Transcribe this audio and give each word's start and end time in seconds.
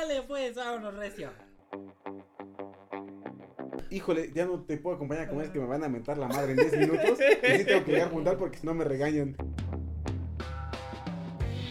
Dale, 0.00 0.22
pues, 0.22 0.56
vámonos, 0.56 0.94
recio. 0.94 1.30
Híjole, 3.90 4.32
ya 4.34 4.44
no 4.44 4.60
te 4.64 4.76
puedo 4.76 4.96
acompañar 4.96 5.24
a 5.24 5.28
comer, 5.28 5.46
es 5.46 5.52
que 5.52 5.60
me 5.60 5.66
van 5.66 5.84
a 5.84 5.88
mentar 5.88 6.18
la 6.18 6.26
madre 6.26 6.50
en 6.52 6.56
10 6.56 6.78
minutos. 6.78 7.18
Y 7.20 7.58
sí 7.58 7.64
tengo 7.64 7.84
que 7.84 7.92
llegar 7.92 8.08
a 8.08 8.10
juntar 8.10 8.36
porque 8.36 8.58
si 8.58 8.66
no 8.66 8.74
me 8.74 8.84
regañan. 8.84 9.36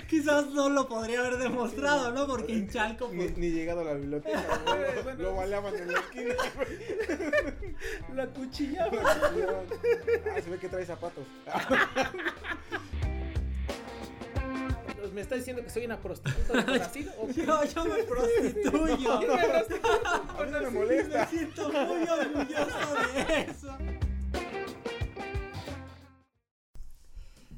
Quizás 0.07 0.51
no 0.51 0.69
lo 0.69 0.87
podría 0.87 1.19
haber 1.19 1.37
demostrado, 1.37 2.11
¿no? 2.11 2.27
Porque 2.27 2.53
en 2.53 2.69
Chalco, 2.69 3.09
Ni, 3.11 3.23
pues, 3.25 3.37
ni 3.37 3.49
llegado 3.49 3.81
a 3.81 3.85
la 3.85 3.93
biblioteca, 3.95 4.41
güey. 5.03 5.17
Lo 5.17 5.35
baleaban 5.35 5.75
en 5.75 5.91
la 5.91 5.99
esquina, 5.99 6.35
güey. 6.55 7.75
La 8.15 8.27
cuchillaba. 8.27 8.91
Ah, 10.35 10.41
se 10.41 10.49
ve 10.49 10.57
que 10.57 10.69
trae 10.69 10.85
zapatos. 10.85 11.25
¿Me 15.13 15.21
está 15.21 15.35
diciendo 15.35 15.61
que 15.63 15.69
soy 15.69 15.85
una 15.85 16.01
prostituta 16.01 16.63
de 16.63 16.79
Brasil? 16.79 17.09
¿O 17.19 17.27
qué? 17.27 17.45
yo, 17.45 17.63
yo 17.65 17.85
me 17.85 18.03
prostituyo. 18.03 19.19
No 20.51 20.61
me 20.61 20.69
molesta. 20.71 21.19
Me 21.19 21.37
siento 21.37 21.71
muy 21.71 22.07
orgulloso 22.07 22.95
de 23.13 23.41
eso. 23.41 23.77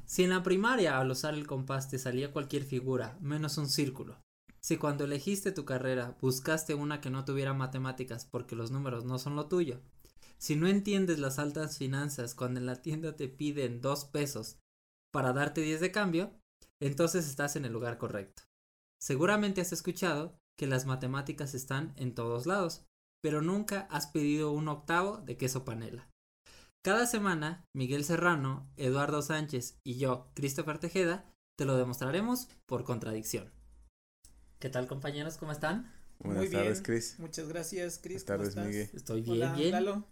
Si 0.04 0.24
en 0.24 0.30
la 0.30 0.42
primaria 0.42 0.98
al 0.98 1.10
usar 1.10 1.34
el 1.34 1.46
compás 1.46 1.88
te 1.88 1.98
salía 1.98 2.30
cualquier 2.30 2.62
figura, 2.62 3.16
menos 3.20 3.56
un 3.58 3.68
círculo. 3.68 4.18
Si 4.60 4.76
cuando 4.76 5.04
elegiste 5.04 5.50
tu 5.50 5.64
carrera 5.64 6.16
buscaste 6.20 6.74
una 6.74 7.00
que 7.00 7.10
no 7.10 7.24
tuviera 7.24 7.54
matemáticas 7.54 8.26
porque 8.26 8.54
los 8.54 8.70
números 8.70 9.04
no 9.04 9.18
son 9.18 9.34
lo 9.34 9.46
tuyo. 9.46 9.80
Si 10.38 10.56
no 10.56 10.68
entiendes 10.68 11.18
las 11.18 11.38
altas 11.38 11.78
finanzas 11.78 12.34
cuando 12.34 12.60
en 12.60 12.66
la 12.66 12.82
tienda 12.82 13.16
te 13.16 13.28
piden 13.28 13.80
dos 13.80 14.04
pesos 14.04 14.58
para 15.10 15.32
darte 15.32 15.62
10 15.62 15.80
de 15.80 15.92
cambio, 15.92 16.32
entonces 16.80 17.26
estás 17.28 17.56
en 17.56 17.64
el 17.64 17.72
lugar 17.72 17.98
correcto. 17.98 18.42
Seguramente 19.00 19.60
has 19.60 19.72
escuchado 19.72 20.38
que 20.56 20.66
las 20.66 20.86
matemáticas 20.86 21.54
están 21.54 21.92
en 21.96 22.14
todos 22.14 22.46
lados, 22.46 22.84
pero 23.22 23.42
nunca 23.42 23.86
has 23.90 24.06
pedido 24.06 24.52
un 24.52 24.68
octavo 24.68 25.18
de 25.18 25.36
queso 25.36 25.64
panela. 25.64 26.08
Cada 26.82 27.06
semana, 27.06 27.64
Miguel 27.74 28.04
Serrano, 28.04 28.70
Eduardo 28.76 29.20
Sánchez 29.20 29.80
y 29.84 29.98
yo, 29.98 30.30
Christopher 30.34 30.78
Tejeda, 30.78 31.28
te 31.58 31.64
lo 31.64 31.76
demostraremos 31.76 32.48
por 32.66 32.84
contradicción. 32.84 33.52
¿Qué 34.58 34.68
tal 34.70 34.86
compañeros? 34.86 35.36
¿Cómo 35.36 35.52
están? 35.52 35.92
Buenas 36.18 36.44
Muy 36.44 36.48
bien. 36.48 36.62
tardes, 36.62 36.82
Chris. 36.82 37.18
Muchas 37.18 37.48
gracias, 37.48 37.98
Chris. 37.98 38.24
Buenas 38.24 38.54
tardes. 38.54 38.66
Miguel. 38.68 38.90
Estoy 38.94 39.22
bien, 39.22 39.36
Hola, 39.36 39.52
bien. 39.54 39.70
Lalo. 39.72 40.04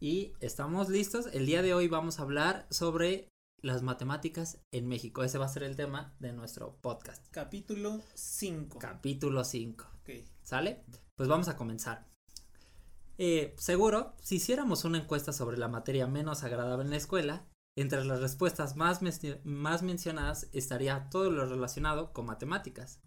Y 0.00 0.34
estamos 0.40 0.88
listos. 0.88 1.28
El 1.32 1.46
día 1.46 1.62
de 1.62 1.72
hoy 1.72 1.88
vamos 1.88 2.18
a 2.18 2.22
hablar 2.22 2.66
sobre 2.70 3.28
las 3.62 3.82
matemáticas 3.82 4.58
en 4.72 4.86
México. 4.86 5.24
Ese 5.24 5.38
va 5.38 5.46
a 5.46 5.48
ser 5.48 5.62
el 5.62 5.76
tema 5.76 6.14
de 6.18 6.32
nuestro 6.32 6.76
podcast. 6.80 7.24
Capítulo 7.30 8.02
5. 8.14 8.78
Capítulo 8.78 9.44
5. 9.44 9.84
Ok. 10.00 10.10
¿Sale? 10.42 10.84
Pues 11.14 11.28
vamos 11.28 11.48
a 11.48 11.56
comenzar. 11.56 12.06
Eh, 13.18 13.54
seguro, 13.58 14.14
si 14.22 14.36
hiciéramos 14.36 14.84
una 14.84 14.98
encuesta 14.98 15.32
sobre 15.32 15.56
la 15.56 15.68
materia 15.68 16.06
menos 16.06 16.44
agradable 16.44 16.84
en 16.84 16.90
la 16.90 16.96
escuela, 16.96 17.46
entre 17.76 18.04
las 18.04 18.20
respuestas 18.20 18.76
más, 18.76 19.00
más 19.44 19.82
mencionadas 19.82 20.48
estaría 20.52 21.08
todo 21.10 21.30
lo 21.30 21.46
relacionado 21.46 22.12
con 22.12 22.26
matemáticas. 22.26 23.00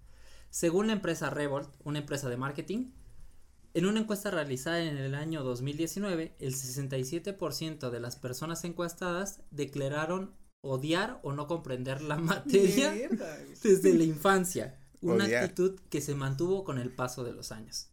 Según 0.50 0.88
la 0.88 0.94
empresa 0.94 1.30
Revolt, 1.30 1.70
una 1.84 2.00
empresa 2.00 2.28
de 2.28 2.38
marketing, 2.38 2.92
en 3.76 3.86
una 3.86 4.00
encuesta 4.00 4.32
realizada 4.32 4.82
en 4.82 4.98
el 4.98 5.14
año 5.14 5.44
2019, 5.44 6.36
el 6.40 6.54
67% 6.56 7.92
de 7.92 8.00
las 8.00 8.16
personas 8.16 8.64
encuestadas 8.64 9.42
declararon 9.52 10.34
odiar 10.62 11.20
o 11.24 11.32
no 11.34 11.48
comprender 11.48 12.02
la 12.02 12.18
materia 12.18 12.92
Mierda, 12.92 13.38
desde 13.64 13.94
la 13.94 14.04
infancia, 14.04 14.80
una 15.02 15.26
Odiar. 15.26 15.44
actitud 15.44 15.80
que 15.90 16.02
se 16.02 16.16
mantuvo 16.16 16.64
con 16.64 16.78
el 16.80 16.94
paso 16.94 17.24
de 17.24 17.32
los 17.34 17.52
años. 17.52 17.90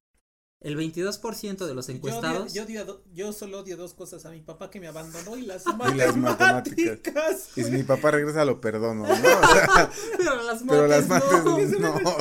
El 0.60 0.74
22% 0.76 1.66
de 1.66 1.74
los 1.74 1.86
Yo, 1.86 1.92
odio- 1.92 1.96
encuestados 1.96 2.54
yo, 2.54 2.64
odio 2.64 2.84
do- 2.86 3.04
yo 3.12 3.32
solo 3.32 3.60
odio 3.60 3.76
dos 3.76 3.92
cosas: 3.94 4.24
a 4.24 4.30
mi 4.30 4.40
papá 4.40 4.70
que 4.70 4.80
me 4.80 4.88
abandonó 4.88 5.36
y 5.36 5.42
las 5.42 5.64
las 5.96 6.16
matemáticas. 6.16 7.50
Y 7.56 7.62
si 7.62 7.70
mi 7.70 7.82
papá 7.82 8.10
regresa, 8.10 8.44
lo 8.44 8.60
perdono, 8.60 9.06
¿no? 9.06 9.12
O 9.12 9.16
sea, 9.16 9.90
pero 10.16 10.42
las 10.42 10.62
pero 10.66 10.86
las 10.86 11.06
mates 11.08 11.44
mates 11.44 11.78
no. 11.78 12.00
no. 12.00 12.16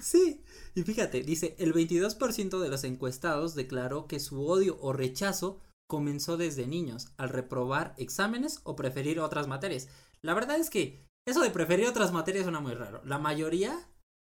Sí, 0.00 0.42
y 0.74 0.82
fíjate, 0.82 1.22
dice, 1.22 1.54
el 1.58 1.74
22% 1.74 2.58
de 2.58 2.68
los 2.68 2.84
encuestados 2.84 3.54
declaró 3.54 4.06
que 4.06 4.18
su 4.18 4.46
odio 4.46 4.78
o 4.80 4.92
rechazo 4.94 5.60
comenzó 5.90 6.38
desde 6.38 6.66
niños, 6.66 7.12
al 7.18 7.28
reprobar 7.28 7.94
exámenes 7.98 8.60
o 8.64 8.76
preferir 8.76 9.20
otras 9.20 9.46
materias. 9.46 9.88
La 10.22 10.32
verdad 10.32 10.56
es 10.58 10.70
que 10.70 11.04
eso 11.28 11.42
de 11.42 11.50
preferir 11.50 11.86
otras 11.86 12.12
materias 12.12 12.44
suena 12.44 12.60
muy 12.60 12.72
raro. 12.72 13.02
La 13.04 13.18
mayoría 13.18 13.86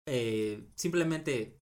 eh, 0.07 0.67
simplemente 0.75 1.59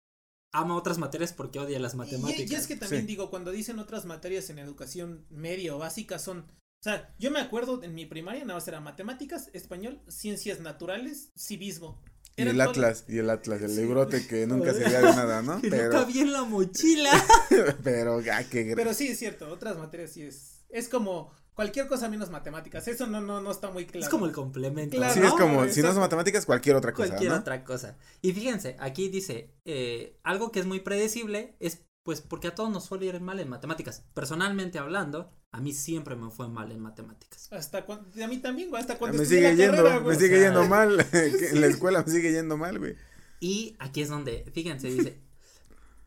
ama 0.53 0.75
otras 0.77 0.97
materias 0.97 1.33
porque 1.33 1.59
odia 1.59 1.79
las 1.79 1.93
Y, 1.95 1.97
matemáticas. 1.97 2.51
y 2.51 2.55
es 2.55 2.67
que 2.67 2.77
también 2.77 3.01
Sí. 3.01 3.07
digo, 3.07 3.29
cuando 3.29 3.51
dicen 3.51 3.79
otras 3.79 4.05
materias 4.05 4.49
en 4.49 4.59
educación 4.59 5.25
media 5.29 5.75
o 5.75 5.79
básica 5.79 6.17
son. 6.19 6.39
O 6.81 6.83
sea, 6.83 7.13
yo 7.19 7.29
me 7.31 7.39
acuerdo 7.41 7.83
en 7.83 7.93
mi 7.93 8.05
primaria 8.05 8.45
nada 8.45 8.53
más 8.55 8.67
era 8.69 8.79
matemáticas, 8.79 9.49
español, 9.53 9.99
ciencias 10.07 10.61
naturales, 10.61 11.31
civismo. 11.37 12.01
Y 12.39 12.47
el 12.49 12.57
todo- 12.57 12.69
Atlas, 12.69 13.05
y 13.07 13.17
el 13.17 13.29
Atlas, 13.29 13.61
el 13.61 13.69
Sí. 13.71 13.81
librote 13.81 14.25
que 14.27 14.47
nunca 14.47 14.73
servía 14.73 14.99
de 15.01 15.15
nada, 15.15 15.41
¿no? 15.41 15.61
Que 15.61 15.69
no 15.69 15.75
Pero, 15.77 15.91
cabía 15.91 16.21
en 16.23 16.33
la 16.33 16.43
mochila. 16.43 17.11
pero, 17.83 18.21
ah, 18.33 18.43
qué 18.49 18.73
Pero 18.75 18.93
sí 18.93 19.07
es 19.09 19.19
cierto, 19.19 19.49
otras 19.49 19.77
materias 19.77 20.11
sí 20.11 20.23
es. 20.23 20.61
Es 20.69 20.87
como 20.87 21.31
cualquier 21.55 21.87
cosa 21.87 22.07
menos 22.07 22.29
matemáticas. 22.29 22.87
Eso 22.87 23.05
no, 23.07 23.19
no, 23.21 23.41
no 23.41 23.51
está 23.51 23.69
muy 23.71 23.85
claro. 23.85 24.05
Es 24.05 24.09
como 24.09 24.25
el 24.25 24.31
complemento. 24.31 24.95
Claro, 24.97 25.13
Sí, 25.13 25.19
¿no? 25.19 25.27
es 25.27 25.33
como, 25.33 25.67
si 25.67 25.81
no 25.81 25.89
son 25.91 25.99
matemáticas, 25.99 26.45
cualquier 26.45 26.75
otra 26.75 26.93
cosa, 26.93 27.09
cualquier 27.09 27.31
¿no? 27.31 27.37
otra 27.39 27.63
cosa. 27.63 27.97
Y 28.21 28.31
fíjense, 28.33 28.75
aquí 28.79 29.09
dice, 29.09 29.53
eh, 29.65 30.17
algo 30.23 30.51
que 30.51 30.59
es 30.61 30.65
muy 30.65 30.79
predecible 30.79 31.55
es 31.59 31.81
pues 32.03 32.21
porque 32.21 32.47
a 32.47 32.55
todos 32.55 32.69
nos 32.71 32.85
suele 32.85 33.05
ir 33.07 33.19
mal 33.21 33.39
en 33.39 33.49
matemáticas. 33.49 34.03
Personalmente 34.13 34.79
hablando, 34.79 35.31
a 35.51 35.59
mí 35.59 35.73
siempre 35.73 36.15
me 36.15 36.31
fue 36.31 36.47
mal 36.47 36.71
en 36.71 36.79
matemáticas. 36.79 37.51
Hasta 37.51 37.85
cuando, 37.85 38.23
a 38.23 38.27
mí 38.27 38.37
también, 38.39 38.69
güey, 38.69 38.81
hasta 38.81 38.97
cuando 38.97 39.17
Me 39.17 39.25
sigue 39.25 39.41
la 39.43 39.53
yendo, 39.53 39.77
carrera, 39.83 39.99
me 39.99 40.15
sigue 40.15 40.35
o 40.35 40.39
sea- 40.39 40.47
yendo 40.47 40.67
mal. 40.67 40.99
en 41.13 41.61
la 41.61 41.67
escuela 41.67 42.03
me 42.03 42.11
sigue 42.11 42.31
yendo 42.31 42.57
mal, 42.57 42.79
güey. 42.79 42.95
Y 43.39 43.75
aquí 43.79 44.01
es 44.01 44.09
donde, 44.09 44.49
fíjense, 44.53 44.89
dice, 44.89 45.21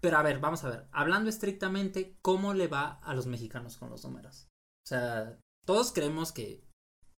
pero 0.01 0.19
a 0.19 0.23
ver, 0.23 0.41
vamos 0.41 0.65
a 0.65 0.69
ver, 0.69 0.89
hablando 0.93 1.31
estrictamente, 1.31 2.19
¿cómo 2.23 2.53
le 2.55 2.69
va 2.69 2.99
a 3.03 3.15
los 3.15 3.27
mexicanos 3.27 3.77
con 3.77 3.89
los 3.89 4.05
números? 4.05 4.49
O 4.85 4.89
sea, 4.89 5.39
todos 5.65 5.93
creemos 5.93 6.33
que 6.33 6.67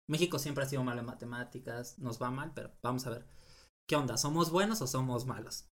México 0.08 0.38
siempre 0.38 0.64
ha 0.64 0.68
sido 0.68 0.84
malo 0.84 1.00
en 1.00 1.06
matemáticas, 1.06 1.98
nos 1.98 2.20
va 2.22 2.30
mal, 2.30 2.52
pero 2.54 2.72
vamos 2.82 3.06
a 3.06 3.10
ver, 3.10 3.26
¿qué 3.88 3.96
onda? 3.96 4.18
¿Somos 4.18 4.50
buenos 4.50 4.82
o 4.82 4.86
somos 4.86 5.26
malos? 5.26 5.66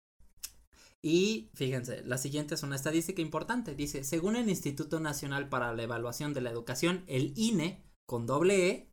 Y 1.05 1.51
fíjense, 1.55 2.03
la 2.05 2.17
siguiente 2.17 2.55
es 2.55 2.63
una 2.63 2.77
estadística 2.77 3.21
importante. 3.21 3.75
Dice, 3.75 4.05
según 4.05 4.37
el 4.37 4.49
Instituto 4.49 5.01
Nacional 5.01 5.49
para 5.49 5.75
la 5.75 5.83
Evaluación 5.83 6.33
de 6.33 6.41
la 6.43 6.51
Educación, 6.51 7.05
el 7.09 7.33
INE, 7.37 7.83
con 8.07 8.25
doble 8.27 8.69
E, 8.69 8.93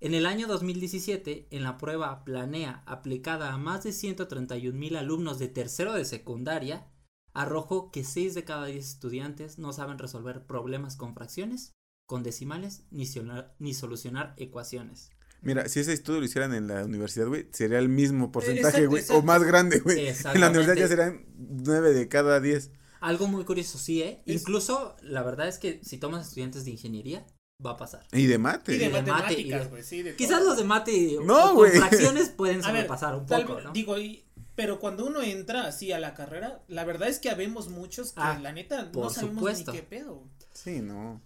en 0.00 0.14
el 0.14 0.26
año 0.26 0.46
2017, 0.46 1.48
en 1.50 1.62
la 1.64 1.76
prueba 1.76 2.24
Planea 2.24 2.82
aplicada 2.86 3.52
a 3.52 3.58
más 3.58 3.82
de 3.84 3.92
131 3.92 4.78
mil 4.78 4.96
alumnos 4.96 5.38
de 5.38 5.48
tercero 5.48 5.94
de 5.94 6.04
secundaria, 6.04 6.92
arrojó 7.32 7.90
que 7.90 8.04
6 8.04 8.34
de 8.34 8.44
cada 8.44 8.66
10 8.66 8.84
estudiantes 8.86 9.58
no 9.58 9.72
saben 9.72 9.98
resolver 9.98 10.46
problemas 10.46 10.94
con 10.96 11.14
fracciones, 11.14 11.72
con 12.06 12.22
decimales, 12.22 12.86
ni, 12.90 13.06
solucionar- 13.06 13.54
ni 13.58 13.74
solucionar 13.74 14.34
ecuaciones. 14.36 15.10
Mira, 15.44 15.68
si 15.68 15.80
ese 15.80 15.92
estudio 15.92 16.20
lo 16.20 16.26
hicieran 16.26 16.54
en 16.54 16.66
la 16.66 16.84
universidad, 16.84 17.26
güey, 17.26 17.46
sería 17.52 17.78
el 17.78 17.88
mismo 17.88 18.32
porcentaje, 18.32 18.84
exacto, 18.84 18.90
güey, 18.90 19.04
o 19.10 19.22
más 19.22 19.42
grande, 19.42 19.80
güey. 19.80 20.08
En 20.08 20.40
la 20.40 20.48
universidad 20.50 20.76
ya 20.76 20.88
serían 20.88 21.24
nueve 21.36 21.92
de 21.92 22.08
cada 22.08 22.40
diez. 22.40 22.70
Algo 23.00 23.26
muy 23.28 23.44
curioso, 23.44 23.78
sí, 23.78 24.02
¿eh? 24.02 24.22
Es- 24.26 24.40
Incluso, 24.40 24.96
la 25.02 25.22
verdad 25.22 25.46
es 25.48 25.58
que 25.58 25.80
si 25.84 25.98
tomas 25.98 26.26
estudiantes 26.26 26.64
de 26.64 26.70
ingeniería, 26.70 27.26
va 27.64 27.72
a 27.72 27.76
pasar. 27.76 28.06
Y 28.12 28.26
de 28.26 28.38
mate. 28.38 28.74
Y 28.74 28.78
de 28.78 28.84
de 28.86 28.90
mate, 28.90 29.08
y 29.08 29.12
matemáticas, 29.12 29.62
de- 29.64 29.68
güey, 29.70 29.82
sí. 29.82 30.02
de 30.02 30.16
Quizás 30.16 30.38
todo. 30.38 30.48
los 30.48 30.56
de 30.58 30.64
mate 30.64 31.18
No, 31.24 31.36
o 31.36 31.46
con 31.48 31.54
güey. 31.56 31.72
fracciones 31.72 32.30
pueden 32.30 32.62
sobrepasar 32.96 33.14
un 33.14 33.26
tal 33.26 33.44
poco, 33.46 33.60
¿no? 33.60 33.72
Digo, 33.72 33.98
y- 33.98 34.24
pero 34.54 34.78
cuando 34.78 35.04
uno 35.04 35.20
entra 35.22 35.66
así 35.66 35.92
a 35.92 35.98
la 35.98 36.14
carrera, 36.14 36.62
la 36.68 36.84
verdad 36.84 37.08
es 37.08 37.18
que 37.18 37.28
habemos 37.28 37.68
muchos 37.68 38.12
que 38.12 38.20
Ah, 38.22 38.38
la 38.40 38.52
neta 38.52 38.90
no 38.94 39.10
sabemos 39.10 39.34
supuesto. 39.36 39.72
ni 39.72 39.78
qué 39.78 39.82
pedo. 39.84 40.22
Sí, 40.52 40.80
no. 40.80 41.20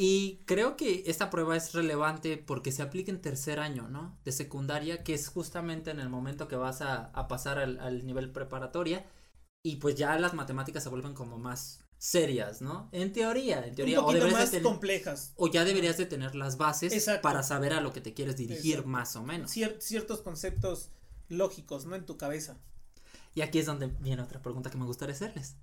Y 0.00 0.44
creo 0.46 0.76
que 0.76 1.02
esta 1.06 1.28
prueba 1.28 1.56
es 1.56 1.72
relevante 1.72 2.36
porque 2.36 2.70
se 2.70 2.82
aplica 2.82 3.10
en 3.10 3.20
tercer 3.20 3.58
año, 3.58 3.88
¿no? 3.88 4.16
De 4.24 4.30
secundaria, 4.30 5.02
que 5.02 5.12
es 5.14 5.26
justamente 5.28 5.90
en 5.90 5.98
el 5.98 6.08
momento 6.08 6.46
que 6.46 6.54
vas 6.54 6.82
a, 6.82 7.06
a 7.06 7.26
pasar 7.26 7.58
al, 7.58 7.80
al 7.80 8.06
nivel 8.06 8.30
preparatoria. 8.30 9.04
Y 9.64 9.76
pues 9.76 9.96
ya 9.96 10.16
las 10.20 10.34
matemáticas 10.34 10.84
se 10.84 10.88
vuelven 10.88 11.14
como 11.14 11.36
más 11.36 11.80
serias, 11.98 12.62
¿no? 12.62 12.88
En 12.92 13.12
teoría, 13.12 13.66
en 13.66 13.74
teoría. 13.74 13.98
Un 13.98 14.04
o, 14.04 14.08
poquito 14.08 14.28
más 14.28 14.52
de 14.52 14.58
tener- 14.58 14.62
complejas. 14.62 15.32
o 15.34 15.48
ya 15.50 15.64
deberías 15.64 15.96
de 15.96 16.06
tener 16.06 16.36
las 16.36 16.56
bases 16.58 16.92
Exacto. 16.92 17.22
para 17.22 17.42
saber 17.42 17.72
a 17.72 17.80
lo 17.80 17.92
que 17.92 18.00
te 18.00 18.14
quieres 18.14 18.36
dirigir 18.36 18.74
Exacto. 18.74 18.88
más 18.88 19.16
o 19.16 19.24
menos. 19.24 19.50
Cier- 19.50 19.80
ciertos 19.80 20.20
conceptos 20.20 20.90
lógicos, 21.28 21.86
¿no? 21.86 21.96
En 21.96 22.06
tu 22.06 22.16
cabeza. 22.16 22.56
Y 23.34 23.40
aquí 23.40 23.58
es 23.58 23.66
donde 23.66 23.88
viene 23.88 24.22
otra 24.22 24.40
pregunta 24.42 24.70
que 24.70 24.78
me 24.78 24.84
gustaría 24.86 25.16
hacerles. 25.16 25.56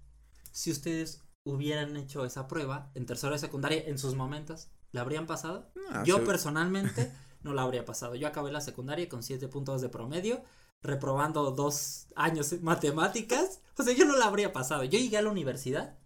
Si 0.52 0.72
ustedes 0.72 1.22
hubieran 1.46 1.96
hecho 1.96 2.26
esa 2.26 2.48
prueba 2.48 2.92
en 2.96 3.06
tercero 3.06 3.34
de 3.34 3.40
secundaria 3.40 3.84
en 3.86 3.98
sus 3.98 4.16
momentos, 4.16 4.68
¿la 4.92 5.02
habrían 5.02 5.28
pasado? 5.28 5.72
Ah, 5.92 6.04
Yo 6.06 6.26
personalmente 6.26 7.12
no 7.44 7.54
la 7.54 7.62
habría 7.62 7.86
pasado. 7.86 8.16
Yo 8.16 8.28
acabé 8.28 8.52
la 8.52 8.62
secundaria 8.62 9.08
con 9.08 9.24
7 9.24 9.48
puntos 9.48 9.82
de 9.82 9.90
promedio, 9.90 10.44
reprobando 10.82 11.52
dos 11.52 12.08
años 12.16 12.52
en 12.52 12.64
matemáticas. 12.64 13.62
O 13.78 13.84
sea, 13.84 13.94
yo 13.96 14.06
no 14.06 14.18
la 14.18 14.26
habría 14.26 14.52
pasado. 14.52 14.84
Yo 14.84 15.00
llegué 15.00 15.18
a 15.18 15.22
la 15.22 15.32
universidad 15.32 15.98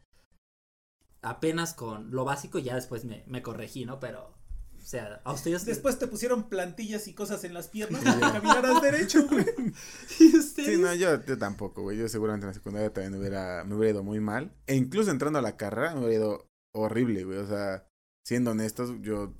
apenas 1.21 1.73
con 1.73 2.11
lo 2.11 2.25
básico 2.25 2.59
y 2.59 2.63
ya 2.63 2.75
después 2.75 3.05
me, 3.05 3.23
me 3.27 3.41
corregí, 3.41 3.85
¿no? 3.85 3.99
Pero, 3.99 4.33
o 4.77 4.85
sea, 4.85 5.21
a 5.23 5.33
ustedes... 5.33 5.65
Después 5.65 5.99
te 5.99 6.07
pusieron 6.07 6.49
plantillas 6.49 7.07
y 7.07 7.13
cosas 7.13 7.43
en 7.43 7.53
las 7.53 7.67
piernas 7.67 8.03
para 8.03 8.15
que 8.15 8.39
caminaras 8.39 8.81
derecho, 8.81 9.25
güey. 9.27 9.45
No, 10.81 10.93
yo, 10.95 11.23
yo 11.25 11.37
tampoco, 11.37 11.81
güey. 11.83 11.97
Yo 11.97 12.07
seguramente 12.09 12.45
en 12.45 12.49
la 12.49 12.53
secundaria 12.53 12.91
también 12.93 13.13
me 13.13 13.19
hubiera, 13.19 13.63
me 13.63 13.75
hubiera 13.75 13.91
ido 13.91 14.03
muy 14.03 14.19
mal. 14.19 14.55
E 14.67 14.75
incluso 14.75 15.11
entrando 15.11 15.39
a 15.39 15.41
la 15.41 15.57
carrera 15.57 15.93
me 15.93 15.99
hubiera 16.01 16.15
ido 16.15 16.49
horrible, 16.73 17.23
güey. 17.23 17.37
O 17.39 17.47
sea, 17.47 17.87
siendo 18.25 18.51
honestos, 18.51 18.91
yo 19.01 19.33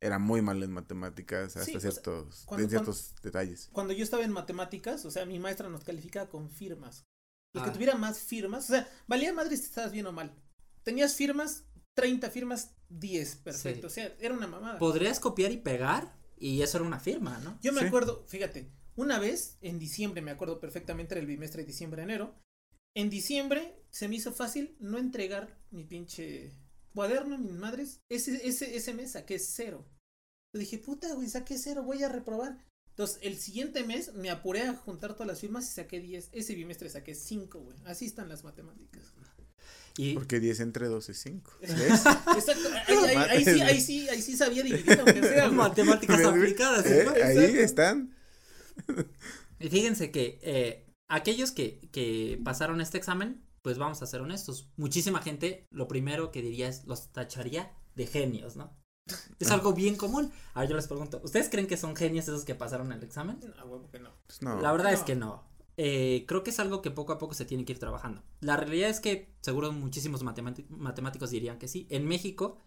era 0.00 0.18
muy 0.18 0.42
mal 0.42 0.62
en 0.62 0.72
matemáticas 0.72 1.56
hasta 1.56 1.64
Sí, 1.64 1.76
o 1.76 1.80
sea, 1.80 1.90
ciertos, 1.90 2.44
cuando- 2.46 2.64
en 2.64 2.70
ciertos 2.70 3.14
detalles. 3.22 3.68
Cuando 3.72 3.92
yo 3.92 4.04
estaba 4.04 4.24
en 4.24 4.32
matemáticas, 4.32 5.04
o 5.04 5.10
sea, 5.10 5.24
mi 5.26 5.38
maestra 5.38 5.68
nos 5.68 5.84
calificaba 5.84 6.28
con 6.28 6.50
firmas. 6.50 7.06
El 7.54 7.62
que 7.62 7.70
Ah. 7.70 7.72
tuviera 7.72 7.94
más 7.94 8.18
firmas, 8.18 8.64
o 8.68 8.74
sea, 8.74 8.88
valía 9.06 9.32
madre 9.32 9.56
si 9.56 9.64
estabas 9.64 9.92
bien 9.92 10.06
o 10.06 10.12
mal. 10.12 10.34
Tenías 10.82 11.14
firmas, 11.14 11.64
30 11.94 12.30
firmas, 12.30 12.76
10, 12.90 13.36
perfecto. 13.36 13.86
O 13.86 13.90
sea, 13.90 14.14
era 14.20 14.34
una 14.34 14.46
mamada. 14.46 14.78
Podrías 14.78 15.18
copiar 15.18 15.50
y 15.50 15.56
pegar 15.56 16.14
y 16.36 16.60
eso 16.60 16.76
era 16.76 16.86
una 16.86 17.00
firma, 17.00 17.38
¿no? 17.38 17.58
Yo 17.62 17.72
me 17.72 17.80
Sí. 17.80 17.86
acuerdo, 17.86 18.24
fíjate, 18.28 18.70
una 18.96 19.18
vez 19.18 19.56
en 19.60 19.78
diciembre, 19.78 20.22
me 20.22 20.30
acuerdo 20.30 20.58
perfectamente, 20.60 21.14
era 21.14 21.20
el 21.20 21.26
bimestre 21.26 21.62
de 21.62 21.66
diciembre-enero. 21.68 22.34
En 22.94 23.10
diciembre 23.10 23.74
se 23.90 24.08
me 24.08 24.16
hizo 24.16 24.32
fácil 24.32 24.76
no 24.80 24.98
entregar 24.98 25.58
mi 25.70 25.84
pinche 25.84 26.52
cuaderno, 26.94 27.38
mis 27.38 27.52
madres. 27.52 28.00
Ese, 28.08 28.46
ese, 28.46 28.74
ese 28.76 28.94
mes 28.94 29.12
saqué 29.12 29.38
cero. 29.38 29.86
Yo 30.54 30.60
dije, 30.60 30.78
puta, 30.78 31.12
güey, 31.14 31.28
saqué 31.28 31.58
cero, 31.58 31.82
voy 31.82 32.02
a 32.02 32.08
reprobar. 32.08 32.64
Entonces, 32.90 33.18
el 33.20 33.36
siguiente 33.36 33.84
mes 33.84 34.14
me 34.14 34.30
apuré 34.30 34.62
a 34.62 34.74
juntar 34.74 35.12
todas 35.12 35.26
las 35.26 35.40
firmas 35.40 35.68
y 35.70 35.74
saqué 35.74 36.00
10. 36.00 36.30
Ese 36.32 36.54
bimestre 36.54 36.88
saqué 36.88 37.14
5, 37.14 37.58
güey. 37.60 37.76
Así 37.84 38.06
están 38.06 38.30
las 38.30 38.42
matemáticas. 38.42 39.02
Y 39.98 40.14
Porque 40.14 40.40
10 40.40 40.60
entre 40.60 40.86
2 40.86 41.08
es 41.10 41.18
5. 41.20 41.52
¿Ves? 41.60 41.70
Exacto. 42.36 42.68
Ahí, 42.86 42.96
ahí- 42.96 43.16
ahí 43.16 43.44
sí, 43.44 43.60
ahí 43.60 43.80
sí, 43.82 44.08
ahí 44.08 44.22
sí 44.22 44.36
sabía 44.38 44.62
dividir, 44.62 44.98
aunque 44.98 45.20
sea. 45.22 45.50
matemáticas 45.50 46.24
aplicadas. 46.24 46.86
¿Eh? 46.86 47.02
¿no? 47.04 47.10
Ahí 47.12 47.20
Exacto. 47.36 47.60
están. 47.60 48.15
Y 49.58 49.68
fíjense 49.70 50.10
que 50.10 50.38
eh, 50.42 50.86
aquellos 51.08 51.50
que, 51.50 51.88
que 51.90 52.40
pasaron 52.44 52.80
este 52.80 52.98
examen, 52.98 53.42
pues 53.62 53.78
vamos 53.78 54.02
a 54.02 54.06
ser 54.06 54.20
honestos. 54.20 54.70
Muchísima 54.76 55.22
gente, 55.22 55.66
lo 55.70 55.88
primero 55.88 56.30
que 56.30 56.42
diría 56.42 56.68
es, 56.68 56.84
los 56.86 57.10
tacharía 57.12 57.72
de 57.94 58.06
genios, 58.06 58.56
¿no? 58.56 58.76
Es 59.40 59.50
algo 59.50 59.72
bien 59.72 59.96
común. 59.96 60.30
Ahora 60.54 60.68
yo 60.68 60.76
les 60.76 60.86
pregunto, 60.88 61.20
¿ustedes 61.24 61.48
creen 61.48 61.66
que 61.66 61.76
son 61.76 61.96
genios 61.96 62.28
esos 62.28 62.44
que 62.44 62.54
pasaron 62.54 62.92
el 62.92 63.02
examen? 63.02 63.38
No, 63.56 63.64
huevo 63.64 63.88
que 63.90 63.98
no. 63.98 64.10
Pues 64.26 64.42
no. 64.42 64.60
La 64.60 64.72
verdad 64.72 64.92
es 64.92 65.00
que 65.00 65.14
no. 65.16 65.42
Eh, 65.78 66.24
creo 66.26 66.42
que 66.42 66.50
es 66.50 66.58
algo 66.60 66.80
que 66.82 66.90
poco 66.90 67.12
a 67.12 67.18
poco 67.18 67.34
se 67.34 67.44
tiene 67.44 67.64
que 67.64 67.72
ir 67.72 67.78
trabajando. 67.78 68.22
La 68.40 68.56
realidad 68.56 68.88
es 68.90 69.00
que 69.00 69.34
seguro 69.42 69.72
muchísimos 69.72 70.22
matemáti- 70.22 70.66
matemáticos 70.68 71.30
dirían 71.30 71.58
que 71.58 71.68
sí. 71.68 71.86
En 71.90 72.06
México 72.06 72.58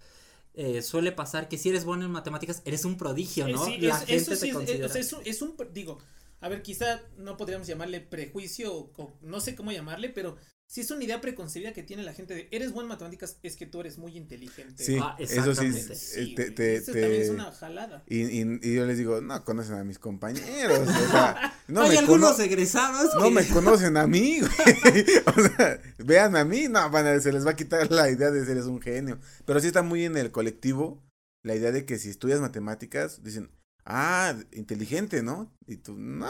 eh, 0.53 0.81
suele 0.81 1.11
pasar 1.11 1.47
que 1.49 1.57
si 1.57 1.69
eres 1.69 1.85
bueno 1.85 2.05
en 2.05 2.11
matemáticas, 2.11 2.61
eres 2.65 2.85
un 2.85 2.97
prodigio, 2.97 3.47
Eh, 3.47 3.53
¿no? 3.53 3.65
sí, 3.65 3.77
La 3.79 4.03
es- 4.03 4.05
gente 4.05 4.15
eso 4.15 4.31
te 4.31 4.37
sí 4.37 4.49
es, 4.49 4.51
eh, 4.51 4.53
considera. 4.55 4.85
o 4.85 4.89
sea, 4.89 5.01
es 5.01 5.13
un, 5.13 5.21
es 5.25 5.41
un 5.41 5.55
digo, 5.73 5.99
a 6.41 6.49
ver, 6.49 6.61
quizá 6.61 7.01
no 7.17 7.37
podríamos 7.37 7.67
llamarle 7.67 8.01
prejuicio 8.01 8.73
o, 8.73 8.91
o 8.97 9.17
no 9.21 9.39
sé 9.41 9.55
cómo 9.55 9.71
llamarle, 9.71 10.09
pero 10.09 10.37
sí 10.71 10.81
es 10.81 10.91
una 10.91 11.03
idea 11.03 11.19
preconcebida 11.19 11.73
que 11.73 11.81
tiene 11.81 12.03
la 12.03 12.13
gente 12.13 12.35
de 12.35 12.47
eres 12.51 12.71
buen 12.73 12.85
en 12.85 12.89
matemáticas, 12.89 13.37
es 13.41 13.55
que 13.55 13.65
tú 13.65 13.79
eres 13.79 13.97
muy 13.97 14.15
inteligente. 14.15 14.83
Sí, 14.83 14.97
Ah, 15.01 15.15
eso 15.17 15.55
sí. 15.55 15.65
eh, 15.65 15.95
Sí, 15.95 16.35
te- 16.35 16.43
güey, 16.43 16.55
te- 16.55 16.75
eso 16.75 16.91
te- 16.91 17.01
también 17.01 17.21
es 17.23 17.29
una 17.29 17.51
jalada. 17.51 18.03
y, 18.07 18.21
y- 18.21 18.59
y 18.61 18.75
yo 18.75 18.85
les 18.85 18.97
digo, 18.99 19.19
no 19.19 19.43
conocen 19.43 19.75
a 19.75 19.83
mis 19.83 19.97
compañeros. 19.97 20.87
O 20.87 21.09
sea, 21.09 21.57
no 21.67 21.81
Hay 21.81 21.89
me 21.89 21.97
algunos 21.97 22.33
cono- 22.33 22.43
egresados 22.43 23.15
No 23.15 23.23
que- 23.23 23.31
me 23.31 23.47
conocen 23.49 23.97
a 23.97 24.05
mí, 24.05 24.39
güey. 24.41 24.49
O 25.25 25.41
sea, 25.41 25.81
vean 25.97 26.35
a 26.35 26.45
mí, 26.45 26.67
no, 26.69 26.89
van 26.91 27.07
a- 27.07 27.19
se 27.19 27.33
les 27.33 27.45
va 27.45 27.51
a 27.51 27.55
quitar 27.55 27.91
la 27.91 28.09
idea 28.11 28.29
de 28.29 28.41
ser 28.41 28.51
eres 28.51 28.65
un 28.65 28.79
genio. 28.79 29.19
Pero 29.45 29.59
sí 29.59 29.67
está 29.67 29.81
muy 29.81 30.05
en 30.05 30.17
el 30.17 30.31
colectivo 30.31 31.03
la 31.43 31.55
idea 31.55 31.71
de 31.71 31.85
que 31.85 31.97
si 31.97 32.09
estudias 32.09 32.41
matemáticas, 32.41 33.23
dicen, 33.23 33.49
ah, 33.85 34.35
inteligente, 34.51 35.23
¿no? 35.23 35.51
Y 35.65 35.77
tú, 35.77 35.95
no. 35.97 36.29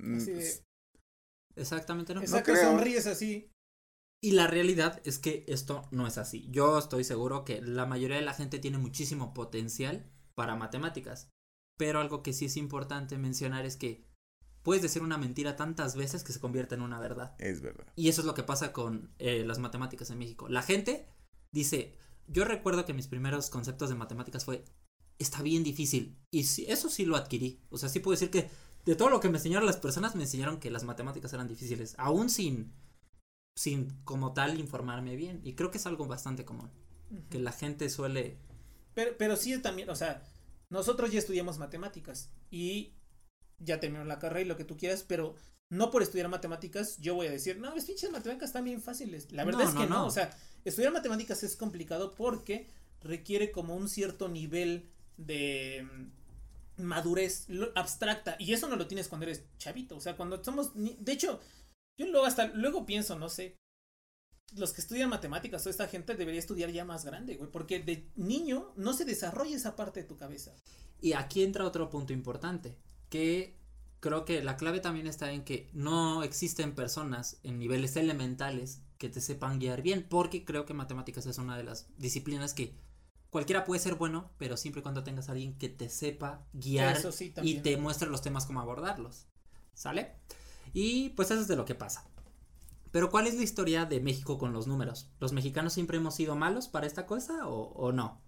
mm, 0.00 0.16
Así 0.16 0.26
de- 0.30 0.34
pues, 0.36 0.62
Exactamente, 1.56 2.14
¿no? 2.14 2.20
Exacto, 2.20 2.52
creo. 2.52 2.70
sonríes 2.70 3.06
así. 3.06 3.50
Y 4.24 4.32
la 4.32 4.46
realidad 4.46 5.00
es 5.04 5.18
que 5.18 5.44
esto 5.48 5.82
no 5.90 6.06
es 6.06 6.16
así. 6.16 6.48
Yo 6.50 6.78
estoy 6.78 7.02
seguro 7.02 7.44
que 7.44 7.60
la 7.60 7.86
mayoría 7.86 8.16
de 8.16 8.22
la 8.22 8.34
gente 8.34 8.60
tiene 8.60 8.78
muchísimo 8.78 9.34
potencial 9.34 10.08
para 10.34 10.54
matemáticas. 10.54 11.28
Pero 11.76 12.00
algo 12.00 12.22
que 12.22 12.32
sí 12.32 12.44
es 12.44 12.56
importante 12.56 13.18
mencionar 13.18 13.66
es 13.66 13.76
que 13.76 14.06
puedes 14.62 14.82
decir 14.82 15.02
una 15.02 15.18
mentira 15.18 15.56
tantas 15.56 15.96
veces 15.96 16.22
que 16.22 16.32
se 16.32 16.40
convierte 16.40 16.74
en 16.74 16.82
una 16.82 17.00
verdad. 17.00 17.34
es 17.38 17.60
verdad. 17.60 17.86
Y 17.96 18.08
eso 18.08 18.20
es 18.20 18.26
lo 18.26 18.34
que 18.34 18.44
pasa 18.44 18.72
con 18.72 19.12
eh, 19.18 19.44
las 19.44 19.58
matemáticas 19.58 20.10
en 20.10 20.18
México. 20.18 20.48
La 20.48 20.62
gente 20.62 21.08
dice, 21.50 21.96
yo 22.28 22.44
recuerdo 22.44 22.84
que 22.84 22.94
mis 22.94 23.08
primeros 23.08 23.50
conceptos 23.50 23.88
de 23.88 23.96
matemáticas 23.96 24.44
fue, 24.44 24.64
está 25.18 25.42
bien 25.42 25.64
difícil. 25.64 26.18
Y 26.30 26.44
sí, 26.44 26.66
eso 26.68 26.88
sí 26.88 27.04
lo 27.04 27.16
adquirí. 27.16 27.60
O 27.70 27.78
sea, 27.78 27.88
sí 27.88 28.00
puedo 28.00 28.12
decir 28.12 28.30
que 28.30 28.48
de 28.84 28.96
todo 28.96 29.10
lo 29.10 29.20
que 29.20 29.28
me 29.28 29.38
enseñaron 29.38 29.66
las 29.66 29.76
personas, 29.76 30.14
me 30.14 30.24
enseñaron 30.24 30.58
que 30.58 30.70
las 30.70 30.84
matemáticas 30.84 31.32
eran 31.32 31.48
difíciles. 31.48 31.94
Aún 31.98 32.30
sin, 32.30 32.72
sin 33.56 33.90
como 34.04 34.32
tal 34.32 34.58
informarme 34.58 35.16
bien. 35.16 35.40
Y 35.44 35.54
creo 35.54 35.70
que 35.70 35.78
es 35.78 35.86
algo 35.86 36.06
bastante 36.06 36.44
común. 36.44 36.70
Que 37.30 37.38
la 37.38 37.52
gente 37.52 37.88
suele... 37.90 38.38
Pero, 38.94 39.12
pero 39.18 39.36
sí 39.36 39.56
también, 39.58 39.88
o 39.90 39.94
sea, 39.94 40.22
nosotros 40.68 41.12
ya 41.12 41.18
estudiamos 41.18 41.58
matemáticas 41.58 42.30
y 42.50 42.94
ya 43.58 43.80
terminó 43.80 44.04
la 44.04 44.18
carrera 44.18 44.42
y 44.42 44.48
lo 44.48 44.56
que 44.56 44.64
tú 44.64 44.76
quieras, 44.76 45.04
pero 45.06 45.34
no 45.68 45.90
por 45.90 46.02
estudiar 46.02 46.28
matemáticas 46.28 46.98
yo 46.98 47.14
voy 47.14 47.26
a 47.28 47.30
decir, 47.30 47.58
no, 47.58 47.74
las 47.74 47.84
pinches 47.86 48.10
matemáticas 48.10 48.50
están 48.50 48.64
bien 48.64 48.82
fáciles. 48.82 49.32
La 49.32 49.44
verdad 49.44 49.64
No, 49.64 49.68
es 49.68 49.74
que 49.74 49.86
no, 49.86 49.88
no, 49.88 49.98
no. 50.00 50.06
o 50.06 50.10
sea, 50.10 50.36
estudiar 50.64 50.92
matemáticas 50.92 51.42
es 51.42 51.56
complicado 51.56 52.14
porque 52.14 52.68
requiere 53.00 53.50
como 53.50 53.74
un 53.76 53.88
cierto 53.88 54.28
nivel 54.28 54.90
de 55.16 55.86
madurez 56.82 57.46
abstracta 57.74 58.36
y 58.38 58.52
eso 58.52 58.68
no 58.68 58.76
lo 58.76 58.86
tienes 58.86 59.08
cuando 59.08 59.26
eres 59.26 59.44
chavito, 59.58 59.96
o 59.96 60.00
sea, 60.00 60.16
cuando 60.16 60.42
somos, 60.42 60.72
de 60.74 61.12
hecho, 61.12 61.40
yo 61.98 62.06
luego 62.06 62.26
hasta, 62.26 62.48
luego 62.48 62.86
pienso, 62.86 63.18
no 63.18 63.28
sé, 63.28 63.56
los 64.56 64.72
que 64.72 64.80
estudian 64.80 65.08
matemáticas 65.08 65.66
o 65.66 65.70
esta 65.70 65.88
gente 65.88 66.14
debería 66.14 66.38
estudiar 66.38 66.70
ya 66.70 66.84
más 66.84 67.04
grande, 67.04 67.36
güey, 67.36 67.50
porque 67.50 67.80
de 67.80 68.10
niño 68.16 68.72
no 68.76 68.92
se 68.92 69.04
desarrolla 69.04 69.56
esa 69.56 69.76
parte 69.76 70.02
de 70.02 70.08
tu 70.08 70.16
cabeza. 70.16 70.54
Y 71.00 71.14
aquí 71.14 71.42
entra 71.42 71.66
otro 71.66 71.90
punto 71.90 72.12
importante, 72.12 72.76
que 73.08 73.58
creo 74.00 74.24
que 74.24 74.42
la 74.42 74.56
clave 74.56 74.80
también 74.80 75.06
está 75.06 75.32
en 75.32 75.44
que 75.44 75.70
no 75.72 76.22
existen 76.22 76.74
personas 76.74 77.38
en 77.42 77.58
niveles 77.58 77.96
elementales 77.96 78.82
que 78.98 79.08
te 79.08 79.20
sepan 79.20 79.58
guiar 79.58 79.82
bien, 79.82 80.06
porque 80.08 80.44
creo 80.44 80.66
que 80.66 80.74
matemáticas 80.74 81.26
es 81.26 81.38
una 81.38 81.56
de 81.56 81.64
las 81.64 81.88
disciplinas 81.98 82.54
que 82.54 82.74
cualquiera 83.32 83.64
puede 83.64 83.80
ser 83.80 83.94
bueno, 83.94 84.30
pero 84.36 84.58
siempre 84.58 84.80
y 84.80 84.82
cuando 84.82 85.02
tengas 85.02 85.28
a 85.28 85.32
alguien 85.32 85.56
que 85.56 85.70
te 85.70 85.88
sepa 85.88 86.46
guiar 86.52 86.98
Eso 86.98 87.10
sí 87.12 87.32
y 87.42 87.60
te 87.60 87.78
muestre 87.78 88.10
los 88.10 88.20
temas 88.20 88.44
cómo 88.44 88.60
abordarlos. 88.60 89.26
¿Sale? 89.72 90.16
Y 90.74 91.10
pues 91.10 91.30
eso 91.30 91.40
es 91.40 91.48
de 91.48 91.56
lo 91.56 91.64
que 91.64 91.74
pasa. 91.74 92.06
Pero 92.90 93.10
¿cuál 93.10 93.26
es 93.26 93.34
la 93.34 93.42
historia 93.42 93.86
de 93.86 94.00
México 94.00 94.36
con 94.36 94.52
los 94.52 94.66
números? 94.66 95.08
¿Los 95.18 95.32
mexicanos 95.32 95.72
siempre 95.72 95.96
hemos 95.96 96.14
sido 96.14 96.36
malos 96.36 96.68
para 96.68 96.86
esta 96.86 97.06
cosa 97.06 97.48
o, 97.48 97.72
o 97.72 97.90
no? 97.90 98.20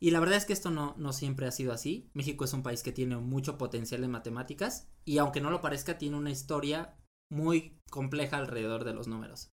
Y 0.00 0.10
la 0.10 0.18
verdad 0.18 0.36
es 0.36 0.46
que 0.46 0.52
esto 0.52 0.72
no, 0.72 0.96
no 0.98 1.12
siempre 1.12 1.46
ha 1.46 1.52
sido 1.52 1.72
así. 1.72 2.10
México 2.12 2.44
es 2.44 2.52
un 2.52 2.64
país 2.64 2.82
que 2.82 2.90
tiene 2.90 3.16
mucho 3.18 3.56
potencial 3.56 4.02
en 4.02 4.10
matemáticas 4.10 4.88
y 5.04 5.18
aunque 5.18 5.40
no 5.40 5.50
lo 5.50 5.60
parezca, 5.60 5.96
tiene 5.96 6.16
una 6.16 6.32
historia 6.32 6.96
muy 7.30 7.80
compleja 7.88 8.38
alrededor 8.38 8.82
de 8.82 8.94
los 8.94 9.06
números. 9.06 9.53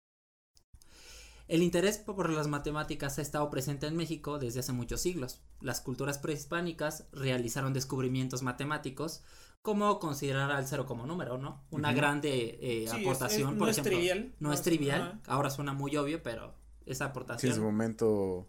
El 1.49 1.63
interés 1.63 1.99
por 1.99 2.29
las 2.31 2.49
matemáticas 2.49 3.19
ha 3.19 3.23
estado 3.23 3.49
presente 3.51 3.87
en 3.87 3.97
México 3.97 4.39
desde 4.39 4.61
hace 4.61 4.73
muchos 4.73 5.01
siglos. 5.01 5.41
Las 5.61 5.81
culturas 5.81 6.19
prehispánicas 6.19 7.07
realizaron 7.13 7.73
descubrimientos 7.73 8.43
matemáticos 8.43 9.23
como 9.63 9.99
considerar 10.01 10.51
al 10.51 10.67
cero 10.67 10.87
como 10.87 11.07
número, 11.07 11.39
¿no? 11.39 11.65
Una 11.71 11.93
grande 11.93 12.59
eh, 12.61 12.81
Sí, 12.81 12.85
es- 12.85 12.93
aportación, 12.93 13.41
es- 13.53 13.59
por 13.59 13.67
no 13.67 13.69
es 13.69 13.79
ejemplo. 13.79 13.93
trivial. 13.99 14.35
No 14.41 14.53
es 14.53 14.63
trivial, 14.63 15.21
ahora 15.27 15.51
suena 15.51 15.73
muy 15.73 15.97
obvio, 15.97 16.23
pero 16.23 16.55
esa 16.85 17.05
Sí, 17.05 17.05
en 17.05 17.11
aportación 17.11 17.55
su 17.55 17.63
momento. 17.63 18.49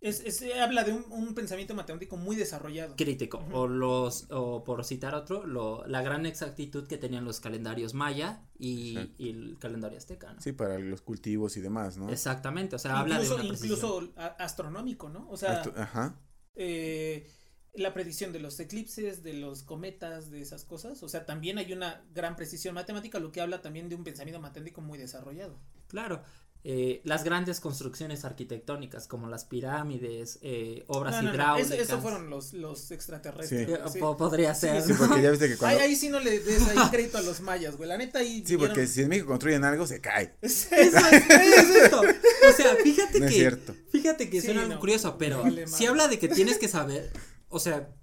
Es, 0.00 0.20
es- 0.20 0.44
habla 0.60 0.84
de 0.84 0.92
un, 0.92 1.04
un 1.10 1.34
pensamiento 1.34 1.74
matemático 1.74 2.16
muy 2.16 2.36
desarrollado. 2.36 2.94
crítico. 2.96 3.42
O 3.52 3.66
los, 3.66 4.26
o 4.30 4.62
por 4.62 4.84
citar 4.84 5.14
otro, 5.14 5.46
lo, 5.46 5.86
la 5.86 6.02
gran 6.02 6.26
exactitud 6.26 6.86
que 6.86 6.98
tenían 6.98 7.24
los 7.24 7.40
calendarios 7.40 7.94
maya 7.94 8.42
y, 8.58 8.94
Sí. 8.96 9.14
y 9.18 9.30
el 9.30 9.58
calendario 9.58 9.96
azteca, 9.98 10.32
¿no? 10.34 10.40
Sí, 10.40 10.52
para 10.52 10.78
los 10.78 11.00
cultivos 11.02 11.56
y 11.56 11.60
demás, 11.60 11.96
¿no? 11.96 12.10
Exactamente, 12.10 12.76
o 12.76 12.78
sea, 12.78 12.98
habla 13.00 13.18
de 13.18 13.24
incluso 13.46 13.96
una 13.98 14.26
astronómico, 14.38 15.08
¿no? 15.08 15.28
O 15.30 15.36
sea, 15.36 15.62
Ajá. 15.76 16.20
eh, 16.54 17.26
la 17.74 17.92
predicción 17.92 18.32
de 18.32 18.40
los 18.40 18.58
eclipses, 18.60 19.22
de 19.22 19.34
los 19.34 19.62
cometas, 19.62 20.30
de 20.30 20.40
esas 20.40 20.64
cosas. 20.64 21.02
O 21.02 21.08
sea, 21.08 21.26
también 21.26 21.58
hay 21.58 21.72
una 21.72 22.02
gran 22.14 22.34
precisión 22.36 22.74
matemática, 22.74 23.18
lo 23.18 23.32
que 23.32 23.40
habla 23.42 23.60
también 23.60 23.88
de 23.88 23.94
un 23.96 24.04
pensamiento 24.04 24.40
matemático 24.40 24.80
muy 24.80 24.98
desarrollado. 24.98 25.58
Claro. 25.88 26.22
Eh, 26.68 27.00
las 27.04 27.22
grandes 27.22 27.60
construcciones 27.60 28.24
arquitectónicas 28.24 29.06
como 29.06 29.28
las 29.28 29.44
pirámides, 29.44 30.40
eh, 30.42 30.82
obras 30.88 31.14
No, 31.14 31.22
no, 31.22 31.28
no, 31.28 31.34
hidráulicas. 31.34 31.70
Eso, 31.70 31.82
eso 31.82 32.00
fueron 32.02 32.28
los, 32.28 32.54
los 32.54 32.90
extraterrestres. 32.90 33.66
Sí. 33.68 33.72
Eh, 33.72 33.76
güey, 33.78 33.92
sí. 33.92 33.98
po- 34.00 34.16
podría 34.16 34.52
ser. 34.52 34.82
Sí, 34.82 34.92
porque 34.98 35.22
ya 35.22 35.30
viste 35.30 35.46
que 35.46 35.52
Ahí, 35.52 35.58
cuando. 35.58 35.80
ahí 35.80 35.94
sí 35.94 36.08
no 36.08 36.18
le 36.18 36.40
des 36.40 36.66
ahí 36.66 36.76
crédito 36.90 37.18
a 37.18 37.22
los 37.22 37.40
mayas, 37.40 37.76
güey. 37.76 37.88
La 37.88 37.96
neta 37.96 38.18
ahí. 38.18 38.42
Sí, 38.44 38.56
porque 38.56 38.88
si 38.88 39.02
en 39.02 39.08
México 39.10 39.28
construyen 39.28 39.62
algo, 39.62 39.86
se 39.86 40.00
cae. 40.00 40.34
Eso 40.42 40.74
es, 40.74 40.92
es 40.92 41.70
esto. 41.84 42.00
O 42.00 42.52
sea, 42.56 42.74
fíjate 42.82 43.20
No 43.20 43.26
es 43.26 43.30
que. 43.32 43.38
cierto. 43.38 43.74
Fíjate 43.92 44.28
que 44.28 44.42
suena 44.42 44.62
algo 44.62 44.74
no. 44.74 44.80
curioso, 44.80 45.16
pero 45.18 45.42
Vale 45.42 45.68
si 45.68 45.86
habla 45.86 46.08
de 46.08 46.18
que 46.18 46.26
tienes 46.28 46.58
que 46.58 46.66
saber, 46.66 47.12
o 47.48 47.60
sea, 47.60 47.94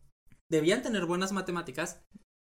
debían 0.49 0.81
tener 0.81 1.05
buenas 1.05 1.33
matemáticas. 1.33 1.99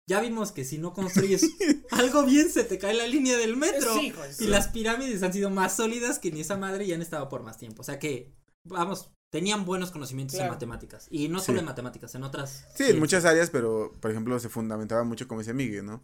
Ya 0.07 0.21
vimos 0.21 0.51
que 0.51 0.65
si 0.65 0.77
no 0.77 0.93
construyes 0.93 1.41
algo 1.91 2.25
bien 2.25 2.49
se 2.49 2.63
te 2.63 2.77
cae 2.77 2.93
la 2.93 3.07
línea 3.07 3.37
del 3.37 3.57
metro. 3.57 3.93
Sí, 3.99 4.11
güey, 4.11 4.29
y 4.29 4.33
sí. 4.33 4.47
las 4.47 4.67
pirámides 4.67 5.23
han 5.23 5.33
sido 5.33 5.49
más 5.49 5.75
sólidas 5.75 6.19
que 6.19 6.31
ni 6.31 6.41
esa 6.41 6.57
madre 6.57 6.85
y 6.85 6.93
han 6.93 7.01
estado 7.01 7.27
por 7.29 7.41
más 7.43 7.57
tiempo. 7.57 7.81
O 7.81 7.85
sea 7.85 7.97
que, 7.99 8.33
vamos, 8.63 9.11
tenían 9.31 9.65
buenos 9.65 9.91
conocimientos 9.91 10.39
en 10.39 10.47
matemáticas. 10.47 11.07
Y 11.09 11.27
no 11.27 11.39
Sí. 11.39 11.47
solo 11.47 11.59
en 11.59 11.65
matemáticas, 11.65 12.13
en 12.15 12.23
otras. 12.23 12.65
Sí, 12.75 12.83
en 12.83 12.99
muchas 12.99 13.25
áreas, 13.25 13.49
pero 13.49 13.91
por 13.99 14.11
ejemplo 14.11 14.39
se 14.39 14.49
fundamentaba 14.49 15.03
mucho 15.03 15.27
como 15.27 15.41
dice 15.41 15.53
Miguel, 15.53 15.85
¿no? 15.85 16.03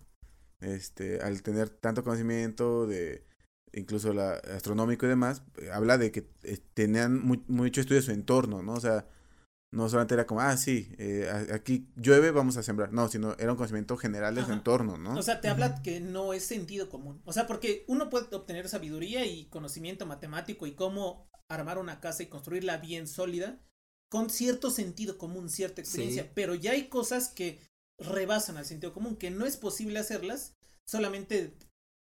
Este, 0.62 1.22
al 1.22 1.41
tener 1.41 1.70
tanto 1.70 2.03
conocimiento 2.03 2.86
de 2.88 3.25
incluso 3.74 4.13
la 4.13 4.34
astronómico 4.34 5.05
y 5.05 5.10
demás, 5.10 5.43
eh, 5.58 5.72
habla 5.72 5.98
de 5.98 6.12
que 6.12 6.27
eh, 6.43 6.58
tenían 6.74 7.20
mu- 7.24 7.43
mucho 7.48 7.81
estudio 7.81 8.01
de 8.01 8.05
su 8.05 8.12
entorno, 8.12 8.62
¿no? 8.62 8.74
O 8.74 8.79
sea, 8.81 9.08
no 9.72 9.88
solamente 9.88 10.16
era 10.16 10.28
como, 10.28 10.42
ah, 10.42 10.58
sí, 10.58 10.94
eh, 10.98 11.50
aquí 11.54 11.88
llueve, 11.96 12.32
vamos 12.32 12.58
a 12.58 12.63
sembrar. 12.63 12.92
No, 12.92 13.08
sino 13.08 13.36
era 13.40 13.51
un 13.51 13.58
conocimiento 13.58 13.96
general 13.96 14.36
de 14.36 14.42
su 14.42 14.48
Ajá. 14.48 14.56
entorno, 14.56 14.98
¿no? 14.98 15.18
O 15.18 15.24
sea, 15.24 15.40
te 15.40 15.48
habla 15.48 15.82
que 15.82 16.01
no 16.01 16.34
es 16.34 16.44
sentido 16.44 16.90
común. 16.90 17.22
O 17.24 17.32
sea, 17.32 17.48
porque 17.48 17.86
uno 17.88 18.10
puede 18.10 18.36
obtener 18.36 18.68
sabiduría 18.68 19.25
y 19.25 19.46
conocimiento 19.46 20.06
matemático 20.06 20.68
y 20.68 20.74
cómo 20.74 21.30
armar 21.48 21.78
una 21.78 22.01
casa 22.01 22.24
y 22.24 22.28
construirla 22.28 22.78
bien 22.78 23.08
sólida 23.08 23.62
con 24.10 24.30
cierto 24.30 24.72
sentido 24.72 25.18
común, 25.18 25.50
cierta 25.50 25.80
experiencia. 25.80 26.24
Sí. 26.24 26.30
Pero 26.36 26.54
ya 26.54 26.72
hay 26.72 26.90
cosas 26.90 27.30
que 27.30 27.62
rebasan 27.98 28.58
al 28.58 28.66
sentido 28.66 28.94
común, 28.94 29.16
que 29.16 29.32
no 29.32 29.46
es 29.46 29.56
posible 29.56 30.00
hacerlas 30.00 30.58
solamente 30.86 31.56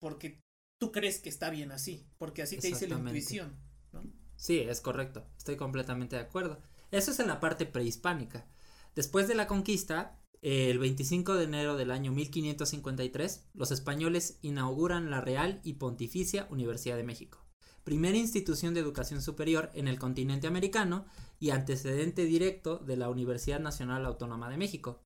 porque 0.02 0.42
tú 0.82 0.92
crees 0.92 1.20
que 1.20 1.30
está 1.30 1.50
bien 1.50 1.72
así, 1.72 2.06
porque 2.18 2.42
así 2.42 2.58
te 2.58 2.68
dice 2.68 2.90
la 2.90 2.98
intuición. 2.98 3.58
¿no? 3.94 4.04
Sí, 4.36 4.60
es 4.60 4.82
correcto. 4.82 5.26
Estoy 5.38 5.56
completamente 5.56 6.18
de 6.18 6.24
acuerdo. 6.24 6.62
Eso 6.94 7.10
es 7.10 7.20
en 7.20 7.26
la 7.28 7.40
parte 7.40 7.66
prehispánica. 7.66 8.46
Después 8.94 9.28
de 9.28 9.34
la 9.34 9.48
conquista, 9.48 10.22
el 10.44 10.78
25 10.78 11.34
de 11.34 11.46
enero 11.46 11.76
del 11.76 11.90
año 11.90 12.12
1553, 12.12 13.50
los 13.56 13.72
españoles 13.72 14.38
inauguran 14.44 15.10
la 15.10 15.20
Real 15.20 15.60
y 15.64 15.74
Pontificia 15.74 16.48
Universidad 16.52 16.96
de 16.96 17.04
México, 17.04 17.44
primera 17.84 18.16
institución 18.16 18.76
de 18.76 18.82
educación 18.82 19.24
superior 19.24 19.72
en 19.74 19.88
el 19.88 19.98
continente 19.98 20.46
americano 20.46 21.06
y 21.40 21.50
antecedente 21.50 22.26
directo 22.26 22.78
de 22.78 22.96
la 22.96 23.10
Universidad 23.10 23.60
Nacional 23.60 24.06
Autónoma 24.06 24.48
de 24.52 24.58
México. 24.58 25.02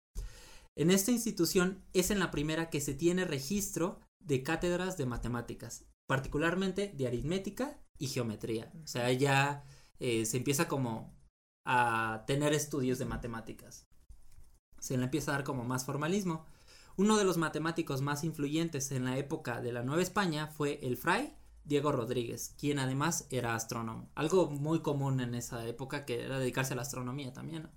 En 0.76 0.92
esta 0.92 1.12
institución 1.12 1.86
es 1.94 2.12
en 2.12 2.20
la 2.20 2.32
primera 2.32 2.70
que 2.70 2.82
se 2.82 2.96
tiene 2.96 3.24
registro 3.24 4.02
de 4.20 4.44
cátedras 4.44 4.98
de 4.98 5.06
matemáticas, 5.06 5.86
particularmente 6.06 6.94
de 6.98 7.08
aritmética 7.08 7.80
y 7.98 8.08
geometría. 8.08 8.74
O 8.84 8.88
sea, 8.88 9.10
ya 9.14 9.64
eh, 10.00 10.26
se 10.26 10.36
empieza 10.36 10.68
como 10.68 11.17
a 11.70 12.24
tener 12.26 12.54
estudios 12.54 12.98
de 12.98 13.06
matemáticas. 13.06 13.86
Se 14.80 14.98
le 14.98 15.04
empieza 15.04 15.32
a 15.32 15.36
dar 15.36 15.44
como 15.44 15.66
más 15.66 15.84
formalismo. 15.86 16.46
Uno 16.96 17.18
de 17.18 17.26
los 17.26 17.38
matemáticos 17.38 18.02
más 18.02 18.24
influyentes 18.24 18.92
en 18.92 19.04
la 19.04 19.18
época 19.18 19.60
de 19.60 19.74
la 19.74 19.84
Nueva 19.84 20.02
España 20.02 20.48
fue 20.48 20.80
el 20.82 20.96
fray 20.96 21.36
Diego 21.66 21.92
Rodríguez, 21.92 22.56
quien 22.58 22.80
además 22.80 23.28
era 23.32 23.54
astrónomo. 23.54 24.10
Algo 24.16 24.50
muy 24.50 24.82
común 24.82 25.20
en 25.20 25.36
esa 25.36 25.68
época 25.68 26.06
que 26.06 26.24
era 26.24 26.40
dedicarse 26.40 26.72
a 26.72 26.78
la 26.78 26.84
astronomía 26.84 27.34
también. 27.34 27.70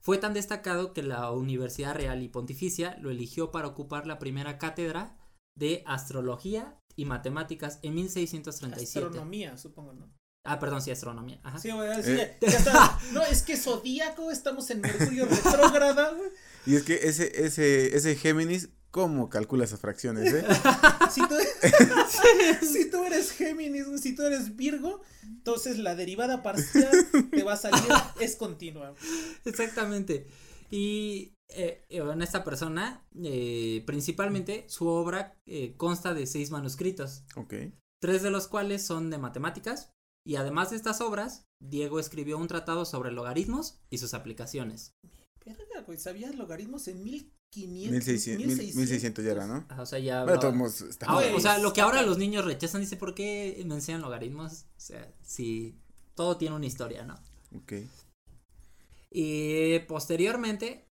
Fue 0.00 0.18
tan 0.18 0.34
destacado 0.34 0.92
que 0.92 1.04
la 1.04 1.30
Universidad 1.30 1.94
Real 1.94 2.20
y 2.20 2.28
Pontificia 2.28 2.98
lo 3.00 3.10
eligió 3.10 3.52
para 3.52 3.68
ocupar 3.68 4.08
la 4.08 4.18
primera 4.18 4.58
cátedra 4.58 5.16
de 5.54 5.84
astrología 5.86 6.80
y 6.96 7.04
matemáticas 7.04 7.78
en 7.82 7.94
1637. 7.94 9.06
Astronomía, 9.06 9.56
supongo, 9.56 9.92
¿no? 9.92 10.21
Ah, 10.44 10.58
perdón, 10.58 10.82
sí, 10.82 10.90
astronomía. 10.90 11.38
Ajá. 11.44 11.58
Sí, 11.58 11.70
güey, 11.70 12.02
sí, 12.02 12.10
Eh. 12.12 12.36
ya- 12.40 12.48
ya 12.50 12.58
está. 12.58 12.98
No, 13.12 13.22
es 13.22 13.42
que 13.42 13.56
zodíaco, 13.56 14.30
estamos 14.30 14.68
en 14.70 14.80
Mercurio 14.80 15.26
retrógrada, 15.26 16.10
güey. 16.12 16.30
Y 16.66 16.76
es 16.76 16.82
que 16.84 16.94
ese, 16.94 17.44
ese, 17.44 17.96
ese 17.96 18.14
Géminis, 18.16 18.68
¿cómo 18.92 19.28
calcula 19.28 19.64
esas 19.64 19.80
fracciones, 19.80 20.32
eh? 20.32 20.44
Si 21.10 21.20
tú, 21.28 21.34
si 22.72 22.90
tú 22.90 23.04
eres 23.04 23.32
Géminis, 23.32 23.86
güey, 23.86 23.98
si 23.98 24.14
tú 24.14 24.22
eres 24.22 24.56
Virgo, 24.56 25.00
entonces 25.24 25.78
la 25.78 25.94
derivada 25.94 26.42
parcial 26.42 26.90
te 27.30 27.42
va 27.42 27.54
a 27.54 27.56
salir, 27.56 27.82
es 28.20 28.36
continua. 28.36 28.94
Exactamente. 29.44 30.26
Y 30.70 31.34
eh, 31.48 31.84
en 31.90 32.22
esta 32.22 32.44
persona, 32.44 33.04
eh, 33.22 33.82
principalmente, 33.86 34.64
su 34.68 34.86
obra 34.86 35.36
eh, 35.46 35.74
consta 35.76 36.14
de 36.14 36.26
seis 36.26 36.50
manuscritos, 36.50 37.24
Ok. 37.36 37.54
tres 38.00 38.22
de 38.22 38.30
los 38.30 38.46
cuales 38.48 38.84
son 38.86 39.10
de 39.10 39.18
matemáticas. 39.18 39.90
Y 40.24 40.36
además 40.36 40.70
de 40.70 40.76
estas 40.76 41.00
obras, 41.00 41.46
Diego 41.60 41.98
escribió 41.98 42.38
un 42.38 42.48
tratado 42.48 42.84
sobre 42.84 43.10
logaritmos 43.12 43.80
y 43.90 43.98
sus 43.98 44.14
aplicaciones. 44.14 44.94
Verga, 45.44 45.82
güey, 45.84 45.98
¿sabías 45.98 46.36
logaritmos 46.36 46.86
en 46.88 47.02
1500? 47.02 47.90
1600, 47.90 48.46
1600, 48.46 48.76
1600 48.76 49.24
ya 49.24 49.30
era, 49.32 49.46
¿no? 49.46 49.66
Ajá, 49.68 49.82
o 49.82 49.86
sea, 49.86 49.98
ya. 49.98 50.24
Todos 50.24 50.84
Ah, 51.00 51.14
Güey, 51.14 51.34
o 51.34 51.40
sea, 51.40 51.58
lo 51.58 51.72
que 51.72 51.80
ahora 51.80 52.02
los 52.02 52.18
niños 52.18 52.44
rechazan, 52.44 52.80
dice, 52.80 52.96
¿por 52.96 53.14
qué 53.14 53.62
me 53.66 53.74
enseñan 53.74 54.02
logaritmos? 54.02 54.66
O 54.76 54.80
sea, 54.80 55.12
si 55.22 55.76
todo 56.14 56.36
tiene 56.36 56.54
una 56.54 56.66
historia, 56.66 57.04
¿no? 57.04 57.18
Ok. 57.56 57.72
Y 59.10 59.80
posteriormente, 59.80 60.86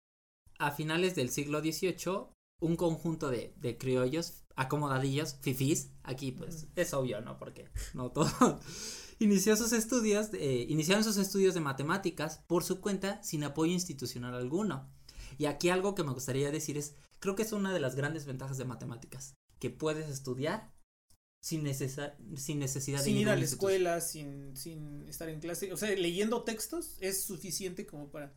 a 0.57 0.71
finales 0.71 1.15
del 1.15 1.29
siglo 1.29 1.61
XVIII, 1.61 2.27
un 2.61 2.75
conjunto 2.75 3.29
de, 3.29 3.53
de 3.57 3.77
criollos, 3.77 4.43
acomodadillos, 4.55 5.37
fifís, 5.41 5.91
aquí 6.03 6.31
pues 6.31 6.67
es 6.75 6.93
obvio, 6.93 7.21
¿no? 7.21 7.37
Porque 7.37 7.69
no 7.93 8.11
todo. 8.11 8.59
Inició 9.19 9.55
sus 9.57 9.73
estudios, 9.73 10.29
eh, 10.33 10.65
iniciaron 10.69 11.03
sus 11.03 11.17
estudios 11.17 11.53
de 11.53 11.59
matemáticas 11.59 12.39
por 12.47 12.63
su 12.63 12.79
cuenta 12.79 13.21
sin 13.23 13.43
apoyo 13.43 13.73
institucional 13.73 14.33
alguno. 14.33 14.89
Y 15.37 15.45
aquí 15.45 15.69
algo 15.69 15.93
que 15.95 16.03
me 16.03 16.13
gustaría 16.13 16.51
decir 16.51 16.77
es, 16.77 16.95
creo 17.19 17.35
que 17.35 17.43
es 17.43 17.51
una 17.51 17.73
de 17.73 17.79
las 17.79 17.95
grandes 17.95 18.25
ventajas 18.25 18.57
de 18.57 18.65
matemáticas, 18.65 19.35
que 19.59 19.69
puedes 19.69 20.09
estudiar 20.09 20.71
sin, 21.43 21.63
necesa- 21.65 22.15
sin 22.37 22.59
necesidad 22.59 23.01
Sin 23.01 23.15
de 23.15 23.21
ir 23.21 23.29
a 23.29 23.35
la 23.35 23.43
escuela, 23.43 24.01
sin, 24.01 24.55
sin 24.57 25.07
estar 25.07 25.29
en 25.29 25.39
clase. 25.39 25.71
O 25.73 25.77
sea, 25.77 25.89
leyendo 25.95 26.43
textos 26.43 26.95
es 26.99 27.23
suficiente 27.23 27.85
como 27.85 28.09
para 28.11 28.33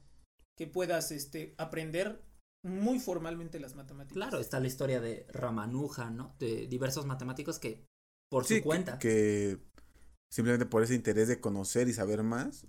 que 0.59 0.67
puedas 0.67 1.11
este, 1.13 1.55
aprender 1.59 2.25
muy 2.65 3.01
formalmente 3.01 3.59
las 3.59 3.75
matemáticas. 3.75 4.15
Claro, 4.15 4.39
está 4.39 4.61
la 4.61 4.67
historia 4.69 5.01
de 5.01 5.27
Ramanuja, 5.33 6.11
¿no? 6.11 6.37
De 6.39 6.67
diversos 6.69 7.07
matemáticos 7.07 7.59
que 7.59 7.85
por 8.31 8.45
Sí, 8.45 8.55
su 8.57 8.61
que- 8.61 8.63
cuenta. 8.63 8.99
Que, 8.99 9.59
simplemente 10.33 10.65
por 10.65 10.83
ese 10.83 10.95
interés 10.95 11.29
de 11.29 11.41
conocer 11.41 11.89
y 11.89 11.93
saber 11.93 12.23
más, 12.23 12.67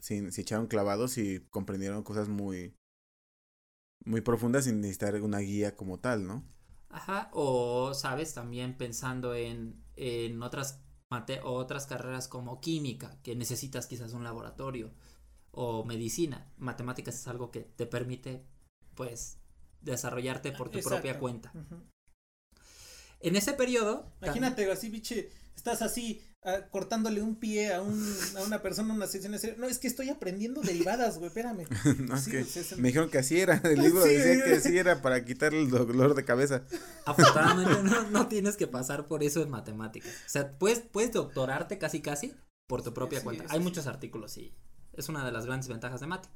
sin, 0.00 0.30
se 0.32 0.42
echaron 0.42 0.66
clavados 0.66 1.16
y 1.16 1.40
comprendieron 1.48 2.02
cosas 2.02 2.28
muy, 2.28 2.76
muy 4.04 4.20
profundas 4.20 4.64
sin 4.66 4.82
necesitar 4.82 5.14
una 5.22 5.38
guía 5.38 5.74
como 5.74 5.98
tal, 5.98 6.26
¿no? 6.26 6.44
Ajá, 6.90 7.30
o 7.32 7.94
sabes, 7.94 8.34
también 8.34 8.76
pensando 8.76 9.34
en, 9.34 9.82
en 9.96 10.42
otras 10.42 10.82
mate 11.10 11.40
o 11.40 11.52
otras 11.54 11.86
carreras 11.86 12.28
como 12.28 12.60
química, 12.60 13.18
que 13.22 13.34
necesitas 13.34 13.86
quizás 13.86 14.12
un 14.12 14.22
laboratorio, 14.22 14.92
o 15.52 15.84
medicina. 15.86 16.52
Matemáticas 16.58 17.14
es 17.14 17.26
algo 17.28 17.50
que 17.50 17.60
te 17.60 17.86
permite, 17.86 18.44
pues, 18.94 19.38
desarrollarte 19.80 20.52
por 20.52 20.68
tu 20.68 20.78
Exacto. 20.78 20.96
propia 20.96 21.18
cuenta. 21.18 21.50
En 23.20 23.36
ese 23.36 23.54
periodo. 23.54 24.12
Imagínate 24.20 24.70
así, 24.70 24.90
biche, 24.90 25.30
estás 25.56 25.82
así 25.82 26.22
ah, 26.42 26.66
cortándole 26.70 27.20
un 27.22 27.36
pie 27.36 27.72
a, 27.74 27.82
un, 27.82 28.16
a 28.36 28.42
una 28.42 28.62
persona 28.62 28.90
en 28.90 28.96
una 28.96 29.06
sesión 29.06 29.32
de 29.32 29.38
serio. 29.38 29.56
No, 29.58 29.66
es 29.66 29.78
que 29.78 29.88
estoy 29.88 30.08
aprendiendo 30.08 30.60
derivadas, 30.62 31.16
güey, 31.18 31.28
espérame. 31.28 31.66
No, 32.08 32.16
es 32.16 32.28
que 32.28 32.46
me 32.76 32.88
dijeron 32.88 33.10
que 33.10 33.18
así 33.18 33.38
era, 33.40 33.60
el 33.64 33.78
libro 33.82 34.02
Sí, 34.02 34.10
decía 34.14 34.44
que 34.44 34.54
así 34.54 34.78
era 34.78 35.02
para 35.02 35.24
quitar 35.24 35.54
el 35.54 35.68
dolor 35.70 36.14
de 36.14 36.24
cabeza. 36.24 36.62
Afortunadamente 37.06 37.82
no, 37.82 38.10
no 38.10 38.28
tienes 38.28 38.56
que 38.56 38.66
pasar 38.66 39.06
por 39.06 39.22
eso 39.22 39.42
en 39.42 39.50
matemáticas. 39.50 40.10
O 40.26 40.28
sea, 40.28 40.58
puedes, 40.58 40.80
puedes 40.80 41.12
doctorarte 41.12 41.78
casi 41.78 42.00
casi 42.00 42.34
por 42.66 42.82
tu 42.82 42.94
propia 42.94 43.18
Sí, 43.18 43.24
cuenta. 43.24 43.44
Hay 43.48 43.58
sí. 43.58 43.64
muchos 43.64 43.86
artículos 43.86 44.36
y 44.38 44.54
es 44.92 45.08
una 45.08 45.24
de 45.24 45.32
las 45.32 45.46
grandes 45.46 45.68
ventajas 45.68 46.00
de 46.00 46.06
mate. 46.06 46.28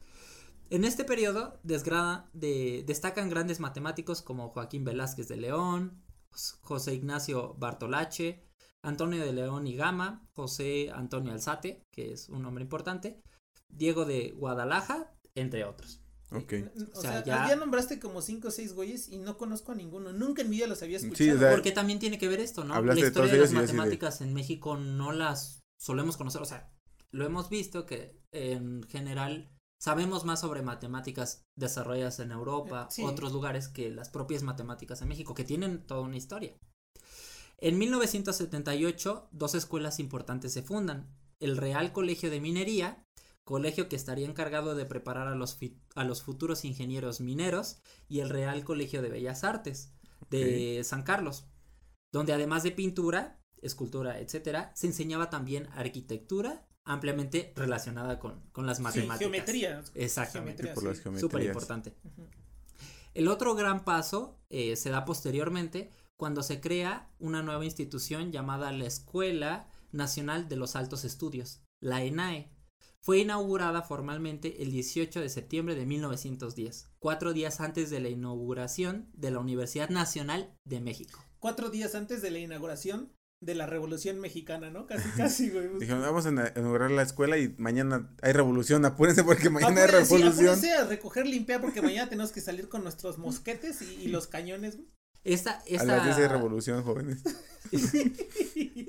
En 0.71 0.85
este 0.85 1.05
periodo 1.05 1.61
desgrada- 1.63 2.29
de- 2.33 2.85
destacan 2.87 3.29
grandes 3.29 3.61
matemáticos 3.61 4.23
como 4.23 4.49
Joaquín 4.49 4.85
Velázquez 4.85 5.29
de 5.29 5.37
León, 5.37 6.03
Jos- 6.31 6.59
José 6.63 6.95
Ignacio 6.95 7.55
Bartolache, 7.59 8.43
Antonio 8.85 9.25
de 9.25 9.33
León 9.33 9.67
y 9.67 9.75
Gama, 9.77 10.27
José 10.35 10.91
Antonio 10.95 11.33
Alzate, 11.33 11.83
que 11.93 12.13
es 12.13 12.29
un 12.29 12.43
nombre 12.43 12.63
importante, 12.63 13.21
Diego 13.69 14.05
de 14.05 14.31
Guadalajara, 14.37 15.13
entre 15.35 15.65
otros. 15.65 16.01
Ok. 16.31 16.53
O, 16.95 16.99
O 16.99 17.01
sea, 17.03 17.13
sea, 17.13 17.25
ya- 17.25 17.49
ya... 17.49 17.57
nombraste 17.57 17.99
como 17.99 18.21
cinco 18.23 18.49
o 18.49 18.51
seis 18.51 18.73
güeyes 18.75 19.09
y 19.09 19.19
no 19.19 19.37
conozco 19.37 19.73
a 19.73 19.75
ninguno. 19.75 20.13
Nunca 20.13 20.43
en 20.43 20.51
mi 20.51 20.57
vida 20.57 20.67
los 20.67 20.83
había 20.83 20.99
Sí, 20.99 21.07
escuchado. 21.07 21.37
o 21.37 21.39
sea, 21.41 21.51
Porque 21.53 21.73
también 21.73 21.99
tiene 21.99 22.19
que 22.19 22.29
ver 22.29 22.41
esto, 22.41 22.65
¿no? 22.65 22.81
La 22.83 22.99
historia 22.99 23.33
de 23.33 23.39
las 23.41 23.51
de- 23.51 23.57
matemáticas 23.57 24.21
en 24.21 24.33
México 24.35 24.77
no 24.77 25.13
las 25.13 25.63
solemos 25.79 26.17
conocer, 26.17 26.41
o 26.43 26.47
sea, 26.47 26.73
lo 27.13 27.25
hemos 27.27 27.49
visto 27.51 27.85
que 27.87 28.19
en 28.33 28.83
general 28.85 29.51
sabemos 29.81 30.25
más 30.25 30.41
sobre 30.41 30.63
matemáticas 30.63 31.43
desarrolladas 31.57 32.19
en 32.21 32.33
Europa, 32.33 32.89
sí. 32.91 33.03
otros 33.05 33.33
lugares 33.33 33.69
que 33.69 33.91
las 33.91 34.09
propias 34.09 34.43
matemáticas 34.43 35.03
en 35.03 35.09
México, 35.09 35.35
que 35.35 35.45
tienen 35.45 35.87
toda 35.87 36.01
una 36.01 36.17
historia. 36.17 36.57
En 37.59 37.79
1978, 37.79 39.29
dos 39.33 39.55
escuelas 39.55 39.99
importantes 40.01 40.53
se 40.53 40.63
fundan. 40.63 41.09
El 41.41 41.57
Real 41.57 41.93
Colegio 41.93 42.31
de 42.31 42.41
Minería, 42.41 43.05
colegio 43.45 43.89
que 43.89 43.97
estaría 43.97 44.27
encargado 44.27 44.75
de 44.75 44.87
preparar 44.87 45.29
a 45.29 45.35
los, 45.35 45.55
fi- 45.57 45.79
a 45.95 46.05
los 46.05 46.23
futuros 46.23 46.65
ingenieros 46.65 47.21
mineros, 47.21 47.79
y 48.09 48.21
el 48.21 48.31
Real 48.31 48.65
Colegio 48.65 49.03
de 49.03 49.09
Bellas 49.09 49.45
Artes 49.45 49.93
de 50.31 50.83
San 50.85 51.03
Carlos, 51.03 51.47
donde 52.13 52.33
además 52.33 52.63
de 52.63 52.71
pintura, 52.73 53.41
escultura, 53.63 54.19
etcétera, 54.19 54.73
se 54.75 54.87
enseñaba 54.87 55.31
también 55.31 55.69
arquitectura 55.75 56.67
ampliamente 56.85 57.53
relacionada 57.57 58.19
con, 58.19 58.41
con 58.53 58.67
las 58.67 58.77
Sí, 58.79 58.83
matemáticas. 58.83 59.19
geometría. 59.21 59.83
Exactamente. 59.95 60.63
Geometría, 60.65 60.95
sí. 60.95 61.01
geometrías. 61.03 61.21
Súper 61.21 61.43
importante. 61.45 61.95
El 63.15 63.29
otro 63.29 63.55
gran 63.55 63.85
paso 63.85 64.39
eh, 64.51 64.77
se 64.77 64.91
da 64.91 65.05
posteriormente 65.05 65.91
cuando 66.17 66.43
se 66.43 66.61
crea 66.61 67.11
una 67.19 67.43
nueva 67.43 67.65
institución 67.65 68.33
llamada 68.33 68.73
la 68.73 68.87
Escuela 68.87 69.69
Nacional 69.93 70.49
de 70.49 70.57
los 70.57 70.77
Altos 70.77 71.05
Estudios, 71.05 71.63
la 71.81 72.03
ENAE. 72.03 72.51
Fue 73.01 73.19
inaugurada 73.19 73.83
formalmente 73.83 74.63
el 74.63 74.71
18 74.71 75.21
de 75.21 75.29
septiembre 75.29 75.75
de 75.75 75.85
1910, 75.85 76.89
cuatro 76.99 77.33
días 77.35 77.61
antes 77.61 77.91
de 77.91 78.01
la 78.01 78.09
inauguración 78.09 79.11
de 79.13 79.31
la 79.31 79.41
Universidad 79.41 79.91
Nacional 79.91 80.57
de 80.65 80.81
México. 80.81 81.23
Cuatro 81.39 81.69
días 81.69 81.95
antes 81.95 82.23
de 82.23 82.31
la 82.31 82.39
inauguración 82.39 83.13
de 83.43 83.55
la 83.55 83.67
Revolución 83.67 84.21
Mexicana, 84.21 84.71
¿no? 84.71 84.87
Casi, 84.87 85.07
casi, 85.11 85.51
güey. 85.51 85.69
Dijeron, 85.81 86.01
vamos 86.01 86.25
a 86.25 86.31
ina- 86.31 86.53
inaugurar 86.57 86.91
la 86.91 87.03
escuela 87.03 87.37
y 87.37 87.55
mañana 87.59 88.17
hay 88.23 88.33
revolución, 88.33 88.87
apúrense 88.87 89.23
porque 89.23 89.51
mañana 89.51 89.83
hay 89.83 89.89
revolución. 89.89 90.29
apúrense 90.33 90.73
a 90.73 90.85
recoger 90.85 91.27
limpiar 91.27 91.61
porque 91.61 91.83
mañana 91.83 92.09
tenemos 92.09 92.33
que 92.33 92.41
salir 92.41 92.71
con 92.71 92.83
nuestros 92.85 93.19
mosquetes 93.19 93.83
y, 93.83 93.97
y 94.05 94.09
los 94.09 94.29
cañones. 94.29 94.77
güey. 94.77 94.89
Esta, 95.25 95.53
A 95.53 95.85
las 95.85 96.05
10 96.05 96.17
hay 96.17 96.23
esta, 96.25 96.29
revolución, 96.29 96.83
jóvenes. 96.85 97.23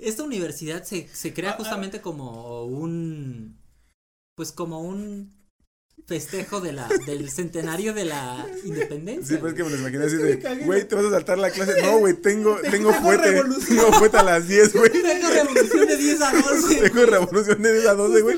esta 0.02 0.24
universidad 0.24 0.84
se, 0.84 1.08
se 1.14 1.34
crea 1.34 1.52
Ah, 1.52 1.54
ah. 1.54 1.60
justamente 1.60 2.02
como 2.02 2.66
un 2.66 3.58
pues 4.36 4.52
como 4.52 4.82
un 4.82 5.34
festejo 6.08 6.60
de 6.60 6.74
la 6.74 6.90
del 7.08 7.30
centenario 7.32 7.94
de 7.94 8.04
la 8.06 8.46
independencia. 8.66 9.38
Sí, 9.38 9.42
pues 9.42 9.54
que 9.54 9.64
me 9.64 9.70
lo 9.72 9.78
imaginé 9.78 10.06
Es 10.06 10.14
así 10.14 10.22
de, 10.22 10.66
güey, 10.66 10.86
te 10.88 10.94
vas 10.94 11.06
a 11.06 11.10
saltar 11.10 11.38
la 11.40 11.50
clase. 11.52 11.82
No, 11.82 12.00
güey, 12.00 12.14
tengo, 12.16 12.58
Tengo- 12.70 12.94
fuete. 12.94 13.32
Tengo 13.32 13.94
fuete 13.94 14.18
a 14.18 14.24
las 14.24 14.46
10, 14.48 14.74
güey. 14.74 14.92
Tengo 15.02 15.30
revolución 15.30 15.88
de 15.88 15.98
10 15.98 16.22
a 16.22 16.32
12. 16.34 16.76
Tengo 16.90 17.06
revolución 17.06 17.62
de 17.62 17.74
10 17.74 17.86
a 17.88 17.94
12, 17.94 18.22
Justo 18.22 18.24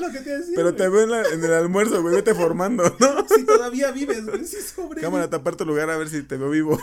Pero 0.54 0.74
te 0.76 0.88
veo 0.88 1.02
en, 1.02 1.10
la- 1.10 1.28
en 1.28 1.44
el 1.44 1.52
almuerzo, 1.52 2.00
güey, 2.00 2.14
vete 2.14 2.32
formando, 2.34 2.84
¿no? 3.00 3.26
Si 3.28 3.44
todavía 3.44 3.90
vives, 3.90 4.24
güey. 4.24 4.44
Si 4.46 4.62
sobre. 4.62 5.00
Cámara, 5.00 5.28
tapar 5.28 5.56
tu 5.56 5.66
lugar 5.66 5.90
a 5.90 5.96
ver 5.98 6.08
si 6.08 6.22
te 6.22 6.36
veo 6.36 6.50
vivo. 6.50 6.80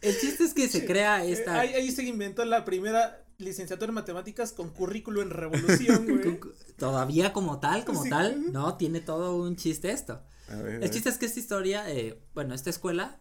El 0.00 0.18
chiste 0.20 0.44
es 0.44 0.54
que 0.54 0.68
se 0.68 0.84
crea 0.84 1.24
Eh, 1.24 1.32
esta 1.32 1.60
ahí, 1.60 1.74
ahí 1.74 1.90
se 1.90 2.04
inventó 2.04 2.44
la 2.44 2.64
primera 2.64 3.22
licenciatura 3.38 3.90
en 3.90 3.94
matemáticas 3.94 4.52
con 4.52 4.70
currículo 4.70 5.22
en 5.22 5.30
revolución, 5.30 6.06
güey. 6.08 6.40
todavía 6.76 7.32
como 7.32 7.60
tal, 7.60 7.84
como 7.84 8.02
Sí. 8.04 8.10
tal, 8.10 8.52
no 8.52 8.76
tiene 8.76 9.00
todo 9.00 9.36
un 9.36 9.56
chiste 9.56 9.90
esto. 9.90 10.22
A 10.48 10.56
ver, 10.56 10.66
a 10.66 10.74
El 10.74 10.80
ver. 10.80 10.90
chiste 10.90 11.08
es 11.10 11.18
que 11.18 11.26
esta 11.26 11.40
historia, 11.40 11.90
eh, 11.90 12.20
bueno, 12.34 12.54
esta 12.54 12.70
escuela, 12.70 13.20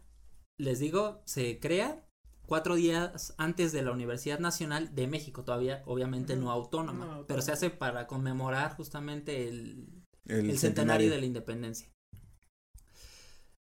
les 0.57 0.79
digo, 0.79 1.21
se 1.25 1.59
crea 1.59 2.01
cuatro 2.47 2.75
días 2.75 3.33
antes 3.37 3.71
de 3.71 3.81
la 3.81 3.91
Universidad 3.91 4.39
Nacional 4.39 4.93
de 4.95 5.07
México, 5.07 5.43
todavía, 5.43 5.83
obviamente 5.85 6.35
no 6.35 6.49
autónoma, 6.51 6.99
No 6.99 7.03
autónoma. 7.05 7.27
pero 7.27 7.41
se 7.41 7.51
hace 7.51 7.69
para 7.71 8.07
conmemorar 8.07 8.75
justamente 8.75 9.47
el, 9.49 9.87
el, 10.27 10.49
el 10.51 10.57
centenario 10.59 11.09
de 11.11 11.19
la 11.19 11.25
independencia. 11.25 11.89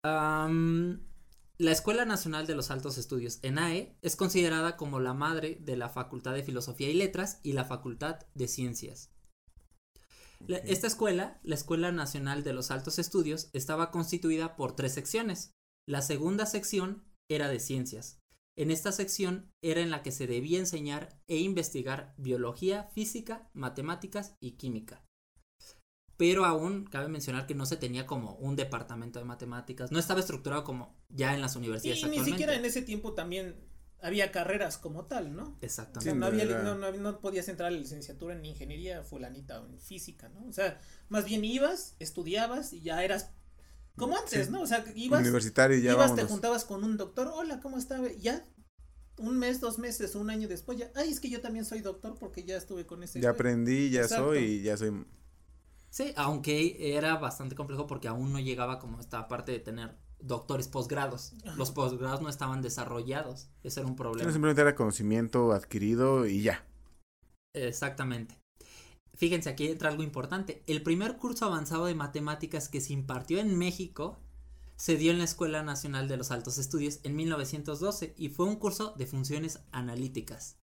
Am, 0.03 1.01
la 1.61 1.73
Escuela 1.73 2.07
Nacional 2.07 2.47
de 2.47 2.55
los 2.55 2.71
Altos 2.71 2.97
Estudios, 2.97 3.38
ENAE, 3.43 3.95
es 4.00 4.17
considerada 4.17 4.78
como 4.78 4.99
la 4.99 5.13
madre 5.13 5.58
de 5.61 5.76
la 5.76 5.91
Facultad 5.91 6.32
de 6.32 6.43
Filosofía 6.43 6.89
y 6.89 6.95
Letras 6.95 7.39
y 7.43 7.52
la 7.52 7.67
Facultad 7.67 8.21
de 8.32 8.49
Ciencias. 8.49 9.11
La- 10.47 10.56
esta 10.56 10.87
escuela, 10.87 11.39
la 11.43 11.54
Escuela 11.56 11.93
Nacional 11.93 12.45
de 12.45 12.54
los 12.54 12.71
Altos 12.71 12.99
Estudios, 12.99 13.50
estaba 13.52 13.91
constituida 13.91 14.56
por 14.56 14.75
tres 14.75 14.95
secciones. 14.95 15.52
La 15.87 16.00
segunda 16.00 16.47
sección 16.47 17.04
era 17.28 17.49
de 17.49 17.61
ciencias. 17.61 18.21
En 18.56 18.71
esta 18.71 18.91
sección 18.91 19.52
era 19.63 19.82
en 19.82 19.91
la 19.91 20.02
que 20.02 20.13
se 20.13 20.26
debía 20.26 20.61
enseñar 20.61 21.21
e 21.28 21.37
investigar 21.41 22.15
biología, 22.17 22.85
física, 22.95 23.50
matemáticas 23.52 24.35
y 24.41 24.52
química. 24.52 25.04
Pero 26.21 26.45
aún 26.45 26.85
cabe 26.85 27.09
mencionar 27.09 27.47
que 27.47 27.54
no 27.54 27.65
se 27.65 27.78
tenía 27.78 28.06
como 28.06 28.35
un 28.35 28.54
departamento 28.54 29.19
de 29.19 29.25
matemáticas, 29.25 29.91
no 29.91 29.99
estaba 29.99 30.21
estructurado 30.21 30.65
como 30.65 30.95
ya 31.09 31.33
en 31.35 31.41
las 31.41 31.54
Y 31.54 31.59
universidades 31.61 31.97
ni 32.02 32.09
actualmente. 32.09 32.30
siquiera 32.30 32.54
en 32.54 32.65
ese 32.67 32.83
tiempo 32.83 33.15
también 33.15 33.56
había 34.02 34.30
carreras 34.30 34.76
como 34.76 35.06
tal, 35.06 35.35
¿no? 35.35 35.45
O 35.45 35.47
sea, 35.47 35.56
Exactamente. 35.63 36.19
No, 36.19 36.26
había, 36.26 36.45
no, 36.45 36.75
no, 36.75 36.93
no 36.93 37.21
podías 37.21 37.49
entrar 37.49 37.69
a 37.69 37.71
la 37.71 37.78
licenciatura 37.78 38.35
en 38.35 38.45
ingeniería 38.45 39.02
fulanita 39.02 39.63
o 39.63 39.67
en 39.67 39.78
física, 39.80 40.28
¿no? 40.28 40.45
O 40.47 40.52
sea, 40.52 40.78
más 41.09 41.25
bien 41.25 41.43
ibas, 41.43 41.97
estudiabas 42.00 42.75
y 42.75 42.83
ya 42.83 43.02
eras 43.02 43.30
como 43.97 44.19
antes, 44.19 44.47
Sí. 44.47 44.52
¿no? 44.52 44.61
O 44.61 44.67
sea, 44.67 44.85
ibas, 44.95 45.21
Universitario 45.23 45.78
y 45.78 45.83
ya 45.83 45.93
ibas 45.93 46.15
te 46.15 46.25
juntabas 46.25 46.67
con 46.67 46.85
un 46.85 46.99
doctor, 46.99 47.30
hola, 47.35 47.61
¿cómo 47.61 47.78
está? 47.78 47.99
Ya 48.19 48.47
un 49.17 49.39
mes, 49.39 49.59
dos 49.61 49.78
meses, 49.78 50.15
un 50.15 50.28
año 50.28 50.49
después 50.49 50.76
ya, 50.76 50.91
ay, 50.97 51.11
es 51.11 51.19
que 51.19 51.30
yo 51.30 51.41
también 51.41 51.65
soy 51.65 51.80
doctor 51.80 52.15
porque 52.21 52.45
ya 52.45 52.59
estuve 52.59 52.85
con 52.85 53.02
ese 53.02 53.21
Ya 53.21 53.30
güey". 53.30 53.35
aprendí, 53.37 53.89
ya 53.89 54.02
Exacto. 54.02 54.26
soy 54.26 54.39
y 54.45 54.63
ya 54.65 54.76
soy. 54.76 55.02
Sí, 55.91 56.13
aunque 56.17 56.97
era 56.97 57.17
bastante 57.17 57.55
complejo 57.57 57.87
porque 57.87 58.09
aún 58.09 58.33
no 58.33 58.39
llegaba 58.41 58.79
como 58.79 59.00
esta 59.00 59.29
parte 59.29 59.53
de 59.53 59.59
tener 59.61 59.97
doctores 60.21 60.69
posgrados. 60.69 61.35
Los 61.57 61.71
posgrados 61.73 62.21
no 62.23 62.29
estaban 62.29 62.63
desarrollados. 62.63 63.50
Ese 63.63 63.81
era 63.81 63.89
un 63.89 63.97
No, 63.97 63.97
problema. 63.97 64.33
simplemente 64.33 64.63
era 64.63 64.75
conocimiento 64.75 65.53
adquirido 65.53 66.26
y 66.26 66.43
ya. 66.43 66.65
Exactamente. 67.55 68.39
Fíjense, 69.17 69.50
aquí 69.50 69.69
entra 69.69 69.91
algo 69.91 70.03
importante. 70.03 70.63
El 70.67 70.83
primer 70.83 71.17
curso 71.19 71.45
avanzado 71.47 71.87
de 71.87 71.95
matemáticas 71.95 72.69
que 72.69 72.81
se 72.81 72.93
impartió 72.93 73.39
en 73.41 73.57
México 73.59 74.19
se 74.76 74.97
dio 74.97 75.13
en 75.13 75.19
la 75.19 75.25
Escuela 75.25 75.63
Nacional 75.63 76.09
de 76.09 76.17
los 76.17 76.31
Altos 76.31 76.59
Estudios 76.59 77.00
en 77.03 77.17
1912 77.17 78.15
y 78.17 78.31
fue 78.31 78.47
un 78.47 78.57
curso 78.57 78.95
de 78.97 79.07
funciones 79.07 79.61
analíticas. 79.73 80.60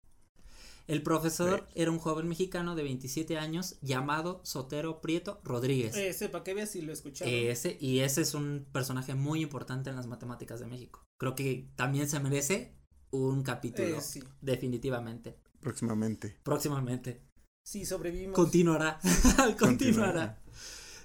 El 0.87 1.03
profesor 1.03 1.67
era 1.75 1.91
un 1.91 1.99
joven 1.99 2.29
mexicano 2.29 2.75
de 2.75 2.83
27 2.83 3.39
años 3.39 3.79
llamado 3.81 4.43
Sotero 4.45 5.01
Prieto 5.01 5.41
Rodríguez. 5.43 5.97
Ese, 5.97 6.29
para 6.29 6.45
que 6.45 6.53
veas 6.53 6.71
si 6.71 6.83
lo 6.83 6.93
escucharon. 6.93 7.33
Ese, 7.33 7.79
y 7.81 8.01
ese 8.01 8.21
es 8.21 8.35
un 8.35 8.67
personaje 8.71 9.15
muy 9.15 9.43
importante 9.43 9.89
en 9.89 9.97
las 9.97 10.07
matemáticas 10.07 10.61
de 10.61 10.67
México. 10.67 11.03
Creo 11.19 11.35
que 11.35 11.71
también 11.77 12.09
se 12.09 12.21
merece 12.21 12.77
un 13.11 13.43
capítulo. 13.43 13.99
Eh, 13.99 14.03
sí. 14.03 14.23
Definitivamente. 14.43 15.39
Próximamente. 15.61 16.37
Próximamente. 16.43 17.23
Sí, 17.65 17.87
sobrevivimos. 17.87 18.35
Continuará. 18.35 19.01
Continuará. 19.59 20.43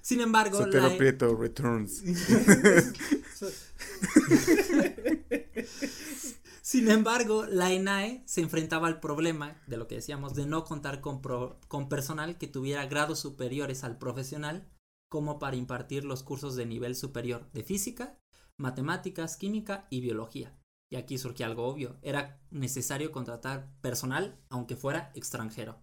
Sin 0.02 0.20
embargo, 0.20 0.58
Sotero 0.58 0.90
la- 0.90 0.98
Prieto 0.98 1.34
Returns. 1.36 2.04
Sin 6.70 6.88
embargo, 6.88 7.48
la 7.48 7.74
ENAE 7.74 8.22
se 8.28 8.42
enfrentaba 8.42 8.86
al 8.88 9.00
problema 9.00 9.60
de 9.66 9.76
lo 9.78 9.88
que 9.88 9.96
decíamos 9.96 10.36
de 10.36 10.46
no 10.46 10.66
contar 10.66 11.02
con, 11.02 11.20
pro- 11.20 11.60
con 11.68 11.90
personal 11.90 12.38
que 12.38 12.46
tuviera 12.46 12.86
grados 12.86 13.18
superiores 13.18 13.84
al 13.84 13.98
profesional 13.98 14.70
como 15.10 15.40
para 15.40 15.56
impartir 15.56 16.06
los 16.06 16.22
cursos 16.22 16.56
de 16.56 16.68
nivel 16.68 16.96
superior 16.96 17.52
de 17.54 17.64
física, 17.64 18.20
matemáticas, 18.60 19.36
química 19.36 19.88
y 19.90 20.02
biología. 20.02 20.56
Y 20.92 20.98
aquí 20.98 21.18
surge 21.18 21.44
algo 21.44 21.66
obvio, 21.66 21.98
era 22.04 22.40
necesario 22.52 23.12
contratar 23.12 23.74
personal 23.82 24.40
aunque 24.52 24.76
fuera 24.76 25.12
extranjero 25.16 25.82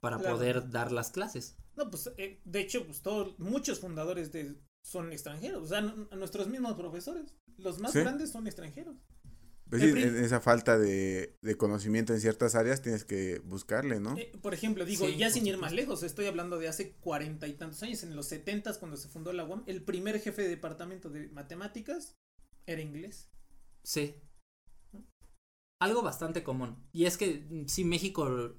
para 0.00 0.18
Claro. 0.18 0.34
poder 0.36 0.68
dar 0.68 0.92
las 0.92 1.10
clases. 1.10 1.56
No, 1.74 1.88
pues 1.88 2.12
eh, 2.18 2.42
de 2.44 2.60
hecho, 2.60 2.84
pues 2.84 3.00
todos, 3.00 3.38
muchos 3.38 3.80
fundadores 3.80 4.30
de 4.30 4.60
son 4.84 5.10
extranjeros, 5.10 5.62
o 5.62 5.66
sea, 5.66 5.80
nuestros 5.80 6.48
mismos 6.48 6.74
profesores, 6.74 7.34
los 7.56 7.78
más 7.78 7.92
Sí. 7.92 8.00
grandes 8.00 8.30
son 8.30 8.46
extranjeros. 8.46 8.96
Pues 9.70 9.82
sí, 9.82 9.88
en 9.88 10.16
esa 10.16 10.40
falta 10.40 10.78
de, 10.78 11.36
de 11.42 11.56
conocimiento 11.56 12.14
en 12.14 12.20
ciertas 12.20 12.54
áreas 12.54 12.80
tienes 12.80 13.04
que 13.04 13.40
buscarle, 13.44 14.00
¿no? 14.00 14.16
Eh, 14.16 14.32
por 14.40 14.54
ejemplo, 14.54 14.84
digo, 14.84 15.06
Sí, 15.06 15.16
ya 15.16 15.30
sin 15.30 15.46
ir 15.46 15.58
más 15.58 15.72
lejos, 15.72 16.02
estoy 16.02 16.26
hablando 16.26 16.58
de 16.58 16.68
hace 16.68 16.92
cuarenta 16.96 17.46
y 17.46 17.52
tantos 17.54 17.82
años, 17.82 18.02
en 18.02 18.16
los 18.16 18.26
setentas 18.26 18.78
cuando 18.78 18.96
se 18.96 19.08
fundó 19.08 19.32
la 19.32 19.44
UAM, 19.44 19.64
el 19.66 19.82
primer 19.82 20.18
jefe 20.20 20.42
de 20.42 20.48
departamento 20.48 21.10
de 21.10 21.28
matemáticas 21.28 22.16
era 22.66 22.80
inglés. 22.80 23.30
Sí. 23.84 24.14
Algo 25.80 26.02
bastante 26.02 26.42
común. 26.42 26.76
Y 26.92 27.04
es 27.04 27.16
que 27.18 27.46
mm, 27.48 27.66
sí, 27.66 27.84
México 27.84 28.54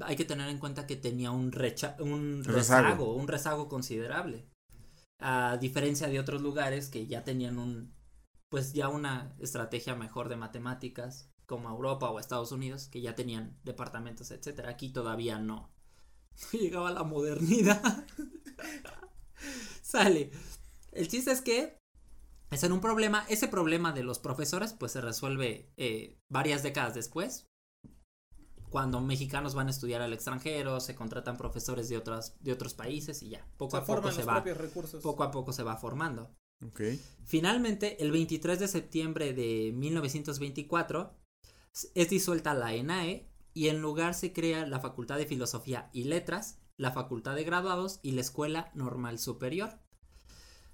hay 0.00 0.16
que 0.16 0.24
tener 0.24 0.48
en 0.48 0.58
cuenta 0.58 0.86
que 0.86 0.96
tenía 0.96 1.30
un, 1.30 1.52
recha 1.52 1.96
un 2.00 2.42
Rezago. 2.44 2.82
rezago, 2.88 3.14
un 3.14 3.28
rezago 3.28 3.68
considerable. 3.68 4.46
A 5.20 5.58
diferencia 5.60 6.08
de 6.08 6.18
otros 6.18 6.40
lugares 6.40 6.88
que 6.88 7.06
ya 7.06 7.24
tenían 7.24 7.58
un, 7.58 7.92
pues 8.50 8.72
ya 8.72 8.88
una 8.88 9.34
estrategia 9.38 9.94
mejor 9.94 10.28
de 10.28 10.36
matemáticas, 10.36 11.30
como 11.46 11.70
Europa 11.70 12.10
o 12.10 12.18
Estados 12.18 12.52
Unidos, 12.52 12.88
que 12.88 13.00
ya 13.00 13.14
tenían 13.14 13.58
departamentos, 13.64 14.30
etcétera. 14.30 14.70
Aquí 14.70 14.92
todavía 14.92 15.38
no. 15.38 15.72
No 16.52 16.58
llegaba 16.60 16.90
la 16.90 17.04
modernidad. 17.04 18.06
Sale. 19.82 20.30
El 20.92 21.08
chiste 21.08 21.30
es 21.30 21.40
que 21.40 21.78
es 22.50 22.64
en 22.64 22.72
un 22.72 22.80
problema. 22.80 23.24
Ese 23.28 23.48
problema 23.48 23.92
de 23.92 24.02
los 24.02 24.18
profesores, 24.18 24.72
pues 24.72 24.92
se 24.92 25.00
resuelve 25.00 25.72
eh, 25.76 26.18
varias 26.28 26.62
décadas 26.62 26.94
después. 26.94 27.46
Cuando 28.68 29.00
mexicanos 29.00 29.54
van 29.54 29.68
a 29.68 29.70
estudiar 29.70 30.02
al 30.02 30.12
extranjero, 30.12 30.80
se 30.80 30.94
contratan 30.94 31.36
profesores 31.36 31.88
de 31.88 31.96
otras, 31.96 32.36
de 32.40 32.52
otros 32.52 32.74
países 32.74 33.22
y 33.22 33.30
ya. 33.30 33.46
Poco 33.56 33.76
Se 33.76 33.76
a 33.82 33.84
poco 33.86 34.10
se 34.12 34.24
va. 34.24 34.40
recursos. 34.40 35.02
Poco 35.02 35.22
a 35.22 35.30
poco 35.30 35.52
se 35.52 35.62
va 35.62 35.76
formando. 35.76 36.30
Finalmente, 37.24 38.02
el 38.02 38.10
23 38.10 38.58
de 38.58 38.68
septiembre 38.68 39.32
de 39.32 39.72
1924 39.74 41.16
es 41.94 42.10
disuelta 42.10 42.54
la 42.54 42.74
ENAE 42.74 43.28
y 43.54 43.68
en 43.68 43.80
lugar 43.80 44.14
se 44.14 44.32
crea 44.32 44.66
la 44.66 44.80
Facultad 44.80 45.16
de 45.16 45.26
Filosofía 45.26 45.90
y 45.92 46.04
Letras, 46.04 46.58
la 46.76 46.92
Facultad 46.92 47.34
de 47.34 47.44
Graduados 47.44 48.00
y 48.02 48.12
la 48.12 48.20
Escuela 48.20 48.70
Normal 48.74 49.18
Superior. 49.18 49.78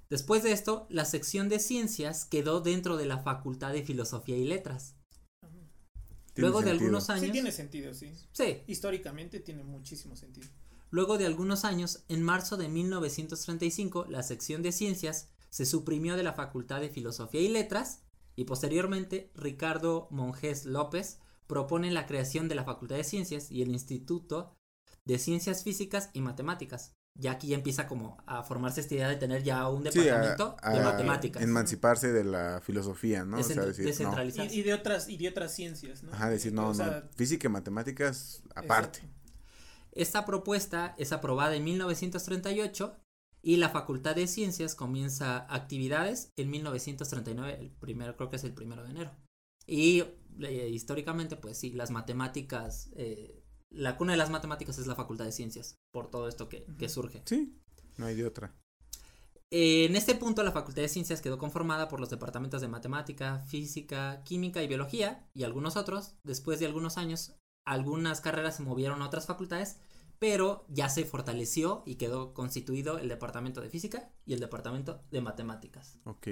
Después 0.09 0.43
de 0.43 0.53
esto, 0.53 0.87
la 0.89 1.05
sección 1.05 1.49
de 1.49 1.59
ciencias 1.59 2.25
quedó 2.25 2.61
dentro 2.61 2.97
de 2.97 3.07
la 3.07 3.19
Facultad 3.19 3.73
de 3.73 3.83
Filosofía 3.83 4.37
y 4.37 4.45
Letras. 4.45 4.95
Tiene 6.33 6.51
Luego 6.51 6.61
de 6.61 6.67
sentido. 6.67 6.85
algunos 6.85 7.11
años... 7.11 7.25
Sí 7.25 7.33
tiene 7.33 7.51
sentido, 7.51 7.95
sí. 7.95 8.13
Sí, 8.33 8.63
Históricamente 8.67 9.41
tiene 9.41 9.65
muchísimo 9.65 10.17
sentido. 10.17 10.49
Luego 10.91 11.19
de 11.19 11.27
algunos 11.27 11.65
años, 11.65 12.05
en 12.09 12.23
marzo 12.23 12.57
de 12.57 12.69
1935, 12.69 14.07
la 14.09 14.23
sección 14.23 14.63
de 14.63 14.71
ciencias 14.71 15.31
se 15.51 15.67
suprimió 15.67 16.17
de 16.17 16.23
la 16.23 16.33
Facultad 16.35 16.81
de 16.81 16.89
Filosofía 16.91 17.41
y 17.41 17.49
Letras 17.49 18.03
y 18.35 18.45
posteriormente 18.45 19.31
Ricardo 19.35 20.09
Monjes 20.11 20.65
López 20.67 21.19
propone 21.47 21.91
la 21.91 22.07
creación 22.07 22.49
de 22.49 22.55
la 22.57 22.65
Facultad 22.65 22.97
de 22.97 23.05
Ciencias 23.05 23.51
y 23.51 23.63
el 23.63 23.71
Instituto 23.71 24.57
de 25.05 25.19
Ciencias 25.19 25.63
Físicas 25.63 26.11
y 26.13 26.21
Matemáticas. 26.21 26.93
Ya 27.19 27.31
aquí 27.33 27.47
ya 27.49 27.57
empieza 27.57 27.87
como 27.87 28.19
a 28.27 28.43
formarse 28.43 28.83
esta 28.83 28.95
idea 28.95 29.09
de 29.09 29.17
tener 29.17 29.43
ya 29.43 29.67
un 29.71 29.91
Sí, 29.91 30.01
a- 30.01 30.03
departamento 30.21 30.57
de 30.71 30.81
matemáticas. 30.81 31.43
Emanciparse 31.43 32.13
de 32.13 32.25
la 32.25 32.61
filosofía, 32.63 33.25
¿no? 33.25 33.39
O 33.39 33.43
sea, 33.43 33.65
decir, 33.65 33.87
no. 34.05 34.23
Y, 34.23 34.59
y 34.59 34.63
de 34.63 34.75
otras, 34.75 35.09
y 35.09 35.17
de 35.17 35.29
otras 35.29 35.55
ciencias, 35.55 36.03
¿no? 36.03 36.13
Ajá, 36.13 36.29
decir, 36.29 36.53
no, 36.53 36.65
O 36.65 36.69
no. 36.69 36.75
sea, 36.75 37.09
Física 37.17 37.47
y 37.49 37.51
matemáticas 37.51 38.43
aparte. 38.55 38.99
exacto. 38.99 39.17
Esta 39.93 40.27
propuesta 40.27 40.95
es 40.99 41.13
aprobada 41.13 41.57
en 41.57 41.65
1938 41.65 42.97
y 43.43 43.57
la 43.57 43.69
Facultad 43.69 44.17
de 44.17 44.27
Ciencias 44.27 44.75
comienza 44.75 45.47
actividades 45.53 46.33
en 46.37 46.51
1939, 46.51 47.59
el 47.61 47.71
primero, 47.71 48.17
creo 48.17 48.29
que 48.29 48.37
es 48.37 48.45
el 48.45 48.55
primero 48.55 48.83
de 48.85 48.91
enero. 48.91 49.13
Y 49.67 50.05
eh, 50.41 50.69
históricamente, 50.73 51.37
pues 51.37 51.59
sí, 51.59 51.73
las 51.73 51.91
matemáticas, 51.91 52.91
eh, 52.97 53.43
la 53.71 53.97
cuna 53.97 54.13
de 54.13 54.19
las 54.19 54.31
matemáticas 54.31 54.79
es 54.79 54.87
la 54.87 54.95
Facultad 54.95 55.25
de 55.25 55.33
Ciencias, 55.33 55.77
por 55.93 56.11
todo 56.11 56.29
esto 56.29 56.49
que, 56.49 56.67
que 56.79 56.89
surge. 56.89 57.23
Sí, 57.25 57.57
no 57.97 58.07
hay 58.07 58.15
de 58.15 58.27
otra. 58.27 58.55
En 59.51 59.95
este 59.95 60.17
punto, 60.17 60.43
la 60.43 60.51
Facultad 60.51 60.83
de 60.83 60.89
Ciencias 60.89 61.21
quedó 61.21 61.39
conformada 61.39 61.89
por 61.89 62.01
los 62.01 62.11
departamentos 62.11 62.61
de 62.61 62.69
Matemática, 62.69 63.39
Física, 63.41 64.23
Química 64.25 64.63
y 64.63 64.67
Biología 64.67 65.29
y 65.35 65.45
algunos 65.45 65.77
otros. 65.77 66.17
Después 66.25 66.59
de 66.59 66.67
algunos 66.67 66.99
años, 66.99 67.37
algunas 67.65 68.21
carreras 68.21 68.57
se 68.57 68.65
movieron 68.65 69.03
a 69.03 69.07
otras 69.07 69.27
facultades, 69.27 69.79
pero 70.19 70.67
ya 70.69 70.89
se 70.89 71.05
fortaleció 71.05 71.83
y 71.87 71.97
quedó 71.97 72.35
constituido 72.35 72.99
el 72.99 73.09
Departamento 73.09 73.61
de 73.61 73.71
Física 73.71 74.11
y 74.25 74.35
el 74.35 74.41
Departamento 74.41 75.03
de 75.11 75.21
Matemáticas. 75.21 75.99
Ok. 76.05 76.29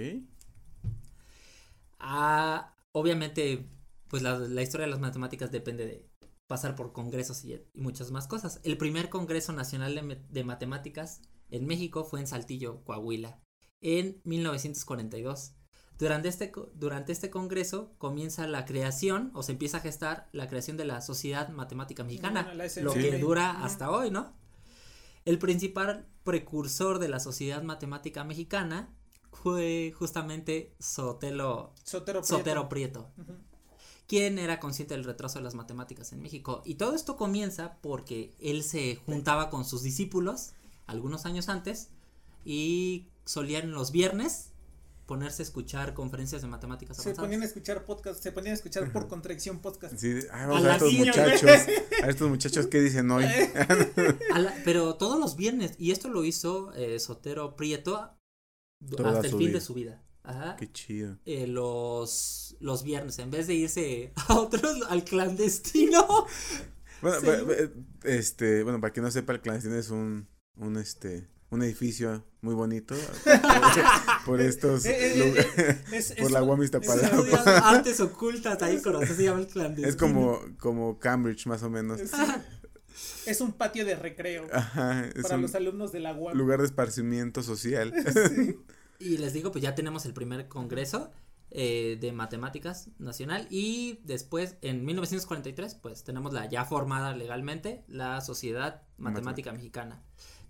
Ah, 1.99 2.75
obviamente, 2.93 3.69
pues 4.09 4.23
la, 4.23 4.39
la 4.39 4.63
historia 4.63 4.87
de 4.87 4.91
las 4.91 5.01
matemáticas 5.01 5.51
depende 5.51 5.87
de 5.87 6.09
pasar 6.47 6.75
por 6.75 6.93
congresos 6.93 7.45
y, 7.45 7.55
y 7.55 7.81
muchas 7.81 8.11
más 8.11 8.27
cosas. 8.27 8.61
El 8.65 8.77
primer 8.77 9.09
Congreso 9.09 9.53
Nacional 9.53 10.25
de 10.29 10.45
Matemáticas 10.45 11.23
en 11.51 11.67
México 11.67 12.05
fue 12.05 12.21
en 12.21 12.27
Saltillo, 12.27 12.85
Coahuila, 12.85 13.41
en 13.81 14.21
1942. 14.25 15.55
Durante 15.99 16.29
este, 16.29 16.53
durante 16.75 17.13
este 17.13 17.31
congreso 17.31 17.93
comienza 17.99 18.47
la 18.49 18.65
creación 18.65 19.31
o 19.35 19.43
se 19.43 19.53
empieza 19.53 19.77
a 19.77 19.81
gestar 19.81 20.29
la 20.33 20.49
creación 20.49 20.77
de 20.77 20.85
la 20.85 21.01
Sociedad 21.01 21.49
Matemática 21.51 22.03
Mexicana, 22.03 22.43
Bueno, 22.43 22.65
la 22.65 22.83
lo 22.83 22.93
que 22.93 23.19
dura 23.19 23.65
hasta 23.65 23.91
hoy, 23.91 24.11
¿no? 24.11 24.33
El 25.25 25.39
principal 25.39 26.07
precursor 26.25 26.99
de 26.99 27.09
la 27.09 27.21
Sociedad 27.21 27.63
Matemática 27.63 28.25
Mexicana 28.25 28.93
fue 29.33 29.93
justamente 29.97 30.75
Sotelo 30.79 31.73
Sotero 31.85 32.21
Prieto. 32.21 32.37
Sotero 32.39 32.69
Prieto, 32.69 33.11
Ujú. 33.19 33.33
quien 34.09 34.39
era 34.39 34.59
consciente 34.61 34.95
del 34.95 35.05
retraso 35.05 35.39
de 35.39 35.45
las 35.45 35.55
matemáticas 35.55 36.13
en 36.13 36.21
México. 36.23 36.63
Y 36.65 36.75
todo 36.75 36.95
esto 36.95 37.17
comienza 37.17 37.79
porque 37.83 38.35
él 38.41 38.65
se 38.65 38.97
juntaba 38.97 39.49
con 39.49 39.65
sus 39.65 39.83
discípulos 39.83 40.53
algunos 40.87 41.25
años 41.25 41.49
antes 41.49 41.91
y 42.45 43.07
solían 43.25 43.71
los 43.73 43.91
viernes 43.93 44.51
ponerse 45.07 45.43
a 45.43 45.45
escuchar 45.45 45.93
conferencias 45.95 46.41
de 46.43 46.49
matemáticas 46.49 46.97
Se 46.97 47.15
ponían 47.15 47.43
a 47.43 47.45
escuchar 47.45 47.85
podcast, 47.85 48.23
se 48.23 48.33
ponían 48.33 48.53
a 48.53 48.55
escuchar 48.57 48.91
por 48.93 49.07
contracción 49.09 49.61
podcast. 49.61 49.97
Sí, 49.99 50.15
ay, 50.33 50.43
A 50.43 50.47
vamos 50.47 50.67
estos 50.67 50.93
niña, 50.93 51.05
muchachos. 51.07 51.51
A 52.03 52.09
estos 52.09 52.29
muchachos 52.31 52.67
que 52.69 52.81
dicen 52.81 53.11
hoy. 53.11 53.25
La- 54.35 54.55
pero 54.65 54.95
todos 54.97 55.19
los 55.21 55.37
viernes, 55.37 55.75
y 55.79 55.91
esto 55.91 56.09
lo 56.09 56.25
hizo 56.25 56.73
eh, 56.75 56.99
Sotero 57.01 57.57
Prieto 57.57 58.17
Toda 58.97 59.11
hasta 59.13 59.27
el 59.27 59.31
fin 59.33 59.39
vida. 59.39 59.53
de 59.53 59.61
su 59.61 59.75
vida. 59.75 60.03
Ajá. 60.23 60.57
Qué 60.57 60.73
chido. 60.73 61.19
Eh, 61.27 61.47
los, 61.47 62.57
los 62.61 62.83
viernes, 62.83 63.19
en 63.19 63.31
vez 63.31 63.47
de 63.47 63.55
irse 63.55 64.13
a 64.29 64.35
otros, 64.39 64.81
al 64.89 65.05
clandestino. 65.05 66.27
Bueno, 67.03 67.19
Sí. 67.21 67.27
este, 68.05 68.63
bueno, 68.63 68.81
para 68.81 68.93
quien 68.93 69.05
no 69.05 69.11
sepa, 69.11 69.35
el 69.35 69.41
clandestino 69.43 69.77
es 69.77 69.91
un, 69.91 70.29
un 70.57 70.77
este, 70.79 71.29
un 71.55 71.63
edificio 71.63 72.25
muy 72.43 72.55
bonito 72.55 72.95
por 74.27 74.41
estos 74.41 74.85
Eh, 74.87 75.15
eh, 75.15 75.19
lugares, 75.19 75.59
eh, 75.59 75.85
es- 75.93 76.13
por 76.13 76.27
es 76.27 76.31
la 76.33 76.43
un- 76.43 76.49
UAM 76.51 76.61
es 76.63 76.65
Iztapalapa. 76.67 77.07
Estudias 77.17 77.47
artes 77.47 78.01
ocultas 78.01 78.63
ahí 78.63 78.81
con 78.83 79.07
se 79.07 79.23
llama 79.25 79.41
el 79.41 79.47
clandestino. 79.47 79.89
Es 79.89 79.97
como, 79.97 80.41
como 80.59 80.99
Cambridge 80.99 81.47
más 81.47 81.63
o 81.63 81.71
menos. 81.71 82.01
Es, 83.27 83.41
un 83.41 83.53
patio 83.53 83.85
de 83.85 83.97
recreo 83.97 84.47
Ajá, 84.53 85.07
es 85.15 85.23
para 85.23 85.37
un 85.37 85.43
los 85.43 85.55
alumnos 85.55 85.91
de 85.93 86.01
la 86.01 86.15
UAM. 86.15 86.37
lugar 86.37 86.61
de 86.61 86.67
esparcimiento 86.67 87.43
social. 87.43 87.93
Sí. 88.37 88.57
Y 89.01 89.19
les 89.19 89.33
digo, 89.33 89.51
pues 89.51 89.61
ya 89.63 89.75
tenemos 89.75 90.07
el 90.07 90.15
primer 90.15 90.47
congreso 90.49 91.11
eh, 91.51 91.99
de 92.01 92.13
matemáticas 92.13 92.89
nacional 92.99 93.47
y 93.51 94.01
después 94.05 94.57
en 94.63 94.85
1943 94.85 95.75
pues 95.75 96.05
tenemos 96.05 96.33
la 96.33 96.49
ya 96.49 96.65
formada 96.65 97.15
legalmente 97.15 97.83
la 97.89 98.21
Sociedad 98.21 98.83
Matemática 98.97 99.53
Mexicana. 99.53 100.01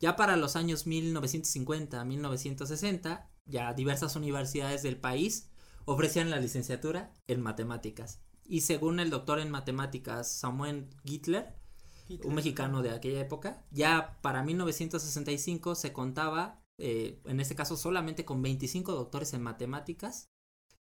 Ya 0.05 0.17
para 0.17 0.37
los 0.37 0.55
años 0.55 0.87
1950, 0.87 2.05
1960, 2.05 3.31
ya 3.47 3.73
diversas 3.73 4.17
universidades 4.17 4.83
del 4.83 4.99
país 4.99 5.49
ofrecían 5.87 6.29
la 6.29 6.39
licenciatura 6.39 7.15
en 7.27 7.41
matemáticas. 7.41 8.21
Y 8.45 8.61
según 8.61 9.01
el 9.01 9.09
doctor 9.09 9.39
en 9.39 9.51
matemáticas 9.51 10.31
Samuel 10.31 10.91
Gittler, 11.07 11.55
un 12.23 12.35
mexicano 12.35 12.83
de 12.83 12.91
aquella 12.91 13.19
época. 13.19 13.65
Ya 13.71 14.19
para 14.21 14.43
1965 14.43 15.75
se 15.75 15.95
contaba, 15.95 16.63
eh, 16.77 17.23
en 17.25 17.41
este 17.41 17.55
caso 17.55 17.79
solamente 17.79 18.27
con 18.27 18.43
25 18.43 18.93
doctores 18.93 19.33
en 19.33 19.41
matemáticas 19.41 20.29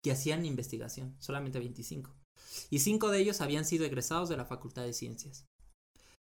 que 0.02 0.12
hacían 0.12 0.46
investigación, 0.46 1.16
solamente 1.20 1.60
25. 1.60 2.14
Y 2.70 2.80
cinco 2.80 3.10
de 3.10 3.20
ellos 3.20 3.40
habían 3.40 3.64
sido 3.64 3.86
egresados 3.86 4.28
de 4.28 4.36
la 4.36 4.44
Facultad 4.44 4.84
de 4.84 4.92
Ciencias. 4.92 5.48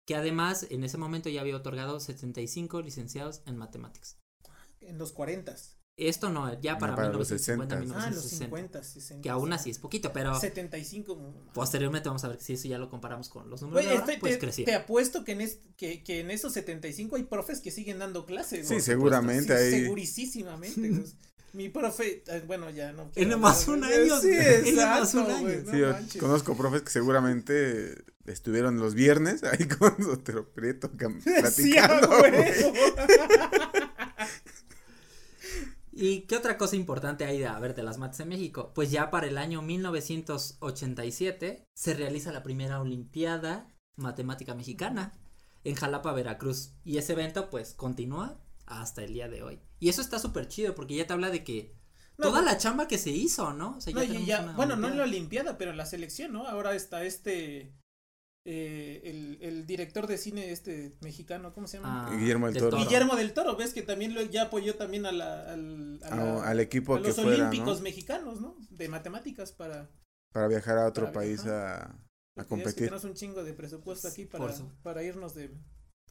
Que 0.05 0.15
además 0.15 0.67
en 0.69 0.83
ese 0.83 0.97
momento 0.97 1.29
ya 1.29 1.41
había 1.41 1.55
otorgado 1.55 1.99
75 1.99 2.81
licenciados 2.81 3.41
en 3.45 3.57
matemáticas. 3.57 4.17
En 4.81 4.97
los 4.97 5.11
40. 5.11 5.55
Esto 5.97 6.29
no, 6.29 6.59
ya 6.59 6.77
para, 6.77 6.93
para 6.93 7.07
los 7.07 7.31
1950, 7.31 7.75
60. 7.77 7.95
Ah, 8.03 8.09
en 8.09 8.15
los 8.15 8.25
1960. 8.25 8.45
50, 8.45 8.83
60. 8.83 9.21
Que 9.23 9.29
aún 9.29 9.53
así 9.53 9.69
es 9.69 9.79
poquito, 9.79 10.11
pero 10.11 10.37
75. 10.37 11.15
mm, 11.15 11.53
posteriormente 11.53 12.09
vamos 12.09 12.23
a 12.25 12.27
ver 12.27 12.41
si 12.41 12.53
eso 12.53 12.67
ya 12.67 12.77
lo 12.77 12.89
comparamos 12.89 13.29
con 13.29 13.49
los 13.49 13.61
números 13.61 13.85
de 13.85 13.91
ahora, 13.91 14.01
este- 14.05 14.19
pues 14.19 14.33
te, 14.33 14.39
creció. 14.39 14.65
te 14.65 14.75
apuesto 14.75 15.23
que 15.23 15.31
en, 15.31 15.41
es- 15.41 15.59
que, 15.77 16.03
que 16.03 16.19
en 16.19 16.31
esos 16.31 16.51
75 16.53 17.15
hay 17.15 17.23
profes 17.23 17.61
que 17.61 17.71
siguen 17.71 17.99
dando 17.99 18.25
clases. 18.25 18.67
Sí, 18.67 18.81
seguramente 18.81 19.57
Sí, 19.57 19.75
hay. 19.75 19.81
Segurísimamente. 19.83 20.89
pues. 20.91 21.15
Mi 21.53 21.69
profe, 21.69 22.21
eh, 22.27 22.43
bueno, 22.45 22.69
ya 22.69 22.91
no. 22.91 23.05
Tiene 23.11 23.37
más 23.37 23.65
un 23.69 23.81
año, 23.85 24.19
Sí, 24.19 24.27
tiene 24.27 24.73
más 24.85 25.13
un 25.13 25.21
exacto, 25.21 25.35
año. 25.47 25.63
no 25.63 25.71
Sí, 25.71 26.15
yo 26.15 26.19
conozco 26.19 26.57
profes 26.57 26.81
que 26.81 26.89
seguramente 26.89 27.95
estuvieron 28.25 28.79
los 28.79 28.93
viernes 28.95 29.43
ahí 29.43 29.67
con 29.79 30.01
Sotero 30.03 30.51
Prieto 30.53 30.89
Sí, 31.19 31.31
platicando. 31.39 32.09
¿Y 35.97 36.21
qué 36.21 36.35
otra 36.35 36.57
cosa 36.57 36.75
importante 36.75 37.23
hay 37.23 37.39
de, 37.39 37.47
a 37.47 37.57
ver, 37.59 37.73
de 37.73 37.83
las 37.83 37.97
mates 37.97 38.19
en 38.19 38.27
México? 38.27 38.73
Pues 38.75 38.91
ya 38.91 39.09
para 39.09 39.27
el 39.27 39.37
año 39.37 39.61
1987 39.61 41.63
se 41.73 41.93
realiza 41.93 42.33
la 42.33 42.43
primera 42.43 42.81
Olimpiada 42.81 43.69
Matemática 43.95 44.55
Mexicana 44.55 45.13
en 45.63 45.75
Jalapa, 45.75 46.11
Veracruz. 46.11 46.73
Y 46.83 46.97
ese 46.97 47.13
evento 47.13 47.49
pues 47.49 47.73
continúa 47.73 48.41
hasta 48.65 49.03
el 49.03 49.13
día 49.13 49.29
de 49.29 49.41
hoy. 49.43 49.61
Y 49.79 49.87
eso 49.87 50.01
está 50.01 50.19
súper 50.19 50.49
chido 50.49 50.75
porque 50.75 50.95
ya 50.95 51.07
te 51.07 51.13
habla 51.13 51.29
de 51.29 51.45
que 51.45 51.73
No, 52.17 52.27
toda 52.27 52.41
pues- 52.41 52.51
la 52.51 52.57
chamba 52.57 52.89
que 52.89 52.97
se 52.97 53.11
hizo, 53.11 53.53
¿no? 53.53 53.77
O 53.77 53.81
sea, 53.81 53.93
No, 53.93 54.03
ya- 54.03 54.51
bueno, 54.57 54.75
no 54.75 54.89
en 54.89 54.97
la 54.97 55.03
Olimpiada. 55.03 55.51
Olimpiada, 55.51 55.57
pero 55.57 55.71
en 55.71 55.77
la 55.77 55.85
selección, 55.85 56.33
¿no? 56.33 56.45
Ahora 56.45 56.75
está 56.75 57.05
este. 57.05 57.73
Eh, 58.47 59.01
el, 59.05 59.37
el 59.41 59.65
director 59.65 60.05
de 60.07 60.17
cine 60.19 60.51
este 60.51 60.95
mexicano, 61.01 61.51
¿cómo 61.53 61.67
se 61.67 61.77
llama? 61.77 62.07
Ah, 62.07 62.15
Guillermo 62.15 62.45
del 62.47 62.57
Toro. 62.57 62.77
Guillermo 62.77 63.15
del 63.15 63.33
Toro, 63.33 63.55
ves 63.55 63.73
que 63.73 63.81
también 63.81 64.13
lo, 64.13 64.21
ya 64.21 64.43
apoyó 64.43 64.75
también 64.75 65.05
a 65.07 65.11
la, 65.11 65.51
al, 65.51 65.99
a 66.03 66.15
la- 66.15 66.23
A- 66.43 66.49
al 66.49 66.59
equipo 66.59 66.95
a 66.95 67.01
que 67.01 67.07
los 67.07 67.15
fuera, 67.15 67.31
olímpicos 67.47 67.79
¿no? 67.79 67.83
mexicanos, 67.83 68.39
¿no? 68.41 68.55
De 68.69 68.87
matemáticas 68.87 69.51
para, 69.51 69.89
Para 70.31 70.47
viajar 70.47 70.77
a 70.77 70.85
otro 70.87 71.11
país 71.11 71.43
viajar. 71.43 71.63
a, 71.63 71.83
a 71.85 71.87
porque 71.87 72.03
ya 72.37 72.41
es 72.41 72.45
que 72.45 72.47
competir. 72.49 72.75
tenemos 72.85 73.03
un 73.03 73.13
chingo 73.15 73.43
de 73.43 73.53
presupuesto 73.53 74.07
aquí 74.07 74.25
para, 74.25 74.53
para 74.83 75.01
irnos 75.01 75.33
de 75.33 75.51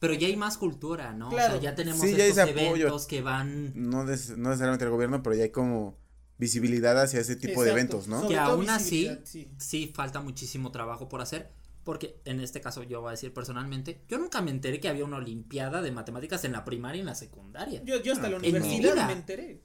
Pero 0.01 0.13
ya 0.13 0.27
hay 0.27 0.35
más 0.35 0.57
cultura, 0.57 1.13
¿no? 1.13 1.29
Claro. 1.29 1.53
O 1.55 1.61
sea, 1.61 1.69
ya 1.71 1.75
tenemos 1.75 2.01
Sí, 2.01 2.11
ya 2.17 2.25
hay 2.25 2.31
estos 2.31 2.49
apoyo. 2.49 2.65
eventos 2.75 3.05
que 3.07 3.21
van 3.21 3.71
No, 3.75 4.05
des- 4.05 4.37
no 4.37 4.49
necesariamente 4.49 4.83
el 4.83 4.91
gobierno, 4.91 5.23
pero 5.23 5.35
ya 5.37 5.43
hay 5.43 5.51
como 5.51 5.97
visibilidad 6.37 7.01
hacia 7.01 7.21
ese 7.21 7.37
tipo 7.37 7.63
de 7.63 7.69
Exacto. 7.69 7.71
eventos, 7.79 8.07
¿no? 8.09 8.17
Sobre 8.23 8.33
Que 8.35 8.39
aún 8.41 8.69
así- 8.69 9.09
sí. 9.23 9.49
sí 9.57 9.93
falta 9.95 10.19
muchísimo 10.19 10.69
trabajo 10.71 11.07
por 11.07 11.21
hacer. 11.21 11.49
Porque 11.85 12.19
en 12.25 12.41
este 12.41 12.59
caso 12.59 12.83
yo 12.83 12.99
voy 12.99 13.09
a 13.09 13.11
decir 13.11 13.33
personalmente, 13.33 14.03
yo 14.09 14.17
nunca 14.17 14.41
me 14.41 14.51
enteré 14.51 14.79
que 14.81 14.89
había 14.89 15.05
una 15.05 15.17
olimpiada 15.17 15.81
de 15.81 15.91
matemáticas 15.91 16.43
en 16.43 16.51
la 16.51 16.65
primaria 16.65 16.97
y 16.97 17.01
en 17.01 17.05
la 17.05 17.15
secundaria. 17.15 17.81
Yo, 17.85 18.01
yo 18.01 18.11
hasta 18.11 18.27
Ah, 18.27 18.31
la 18.31 18.39
mi 18.39 18.49
universidad 18.49 19.07
me 19.07 19.13
enteré. 19.13 19.63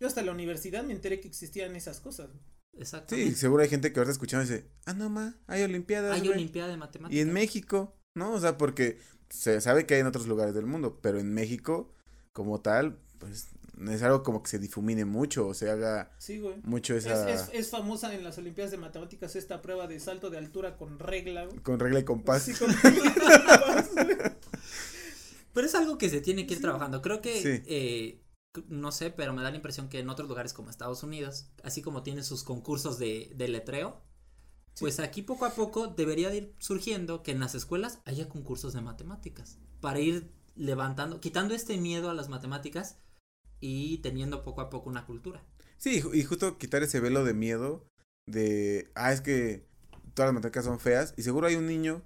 Yo 0.00 0.08
hasta 0.08 0.22
la 0.22 0.32
universidad 0.32 0.82
me 0.84 0.92
enteré 0.92 1.20
que 1.20 1.28
existían 1.28 1.76
esas 1.76 2.00
cosas. 2.00 2.30
Exactamente. 2.76 3.30
Sí, 3.30 3.36
seguro 3.36 3.62
hay 3.62 3.68
gente 3.68 3.92
que 3.92 4.00
ahorita 4.00 4.10
escuchando 4.12 4.42
dice, 4.44 4.68
ah, 4.86 4.92
no, 4.92 5.08
ma, 5.08 5.36
hay 5.46 5.62
olimpiadas, 5.62 6.12
Hay 6.12 6.20
güey". 6.20 6.32
olimpiada 6.32 6.68
de 6.68 6.76
matemáticas. 6.76 7.16
Y 7.16 7.20
en 7.20 7.32
México, 7.32 7.96
¿no? 8.16 8.32
O 8.32 8.40
sea, 8.40 8.58
porque 8.58 8.98
se 9.30 9.60
sabe 9.60 9.86
que 9.86 9.94
hay 9.94 10.00
en 10.00 10.08
otros 10.08 10.26
lugares 10.26 10.52
del 10.54 10.66
mundo, 10.66 10.98
pero 11.00 11.20
en 11.20 11.32
México, 11.32 11.94
como 12.32 12.60
tal, 12.60 12.98
pues 13.18 13.50
es 13.88 14.02
algo 14.02 14.22
como 14.22 14.42
que 14.42 14.50
se 14.50 14.58
difumine 14.58 15.04
mucho 15.04 15.48
o 15.48 15.54
se 15.54 15.70
haga 15.70 16.10
Sí, 16.18 16.38
güey. 16.38 16.56
mucho 16.62 16.94
Es, 16.94 17.06
esa... 17.06 17.30
es, 17.30 17.50
es 17.52 17.70
famosa 17.70 18.14
en 18.14 18.22
las 18.24 18.38
Olimpiadas 18.38 18.70
de 18.70 18.78
Matemáticas 18.78 19.36
esta 19.36 19.60
prueba 19.62 19.86
de 19.86 19.98
salto 20.00 20.30
de 20.30 20.38
altura 20.38 20.76
con 20.76 20.98
regla. 20.98 21.44
güey. 21.46 21.58
Con 21.58 21.78
regla 21.78 22.00
y 22.00 22.04
compás. 22.04 22.42
Sí, 22.42 22.52
con 22.54 22.70
regla 22.82 23.02
y 23.04 23.14
compás, 23.20 23.94
güey. 23.94 24.16
Pero 25.52 25.66
es 25.66 25.74
algo 25.74 25.98
que 25.98 26.10
se 26.10 26.20
tiene 26.20 26.46
que 26.46 26.54
ir 26.54 26.58
Sí. 26.58 26.62
trabajando. 26.62 27.00
Creo 27.00 27.20
que, 27.20 27.40
Sí. 27.40 27.62
eh, 27.66 28.20
no 28.68 28.92
sé, 28.92 29.10
pero 29.10 29.32
me 29.32 29.42
da 29.42 29.50
la 29.50 29.56
impresión 29.56 29.88
que 29.88 29.98
en 30.00 30.08
otros 30.08 30.28
lugares 30.28 30.52
como 30.52 30.70
Estados 30.70 31.02
Unidos, 31.02 31.46
así 31.62 31.82
como 31.82 32.02
tienen 32.02 32.24
sus 32.24 32.42
concursos 32.44 32.98
de, 32.98 33.32
de 33.34 33.48
letreo, 33.48 34.00
pues 34.80 34.98
aquí 34.98 35.22
poco 35.22 35.44
a 35.44 35.50
poco 35.54 35.86
debería 35.88 36.30
de 36.30 36.36
ir 36.38 36.54
surgiendo 36.58 37.22
que 37.22 37.30
en 37.30 37.38
las 37.40 37.54
escuelas 37.54 38.00
haya 38.04 38.28
concursos 38.28 38.72
de 38.72 38.80
matemáticas. 38.80 39.58
Para 39.80 40.00
ir 40.00 40.32
levantando, 40.56 41.20
quitando 41.20 41.54
este 41.54 41.76
miedo 41.78 42.10
a 42.10 42.14
las 42.14 42.28
matemáticas 42.28 42.96
y 43.60 43.98
teniendo 43.98 44.42
poco 44.44 44.60
a 44.60 44.70
poco 44.70 44.90
una 44.90 45.06
cultura. 45.06 45.42
Sí, 45.78 46.02
y 46.12 46.22
justo 46.22 46.56
quitar 46.58 46.82
ese 46.82 47.00
velo 47.00 47.24
de 47.24 47.34
miedo 47.34 47.84
de, 48.26 48.90
ah, 48.94 49.12
es 49.12 49.20
que 49.20 49.66
todas 50.14 50.28
las 50.28 50.34
matemáticas 50.34 50.64
son 50.64 50.80
feas 50.80 51.14
y 51.16 51.22
seguro 51.22 51.46
hay 51.46 51.56
un 51.56 51.66
niño 51.66 52.02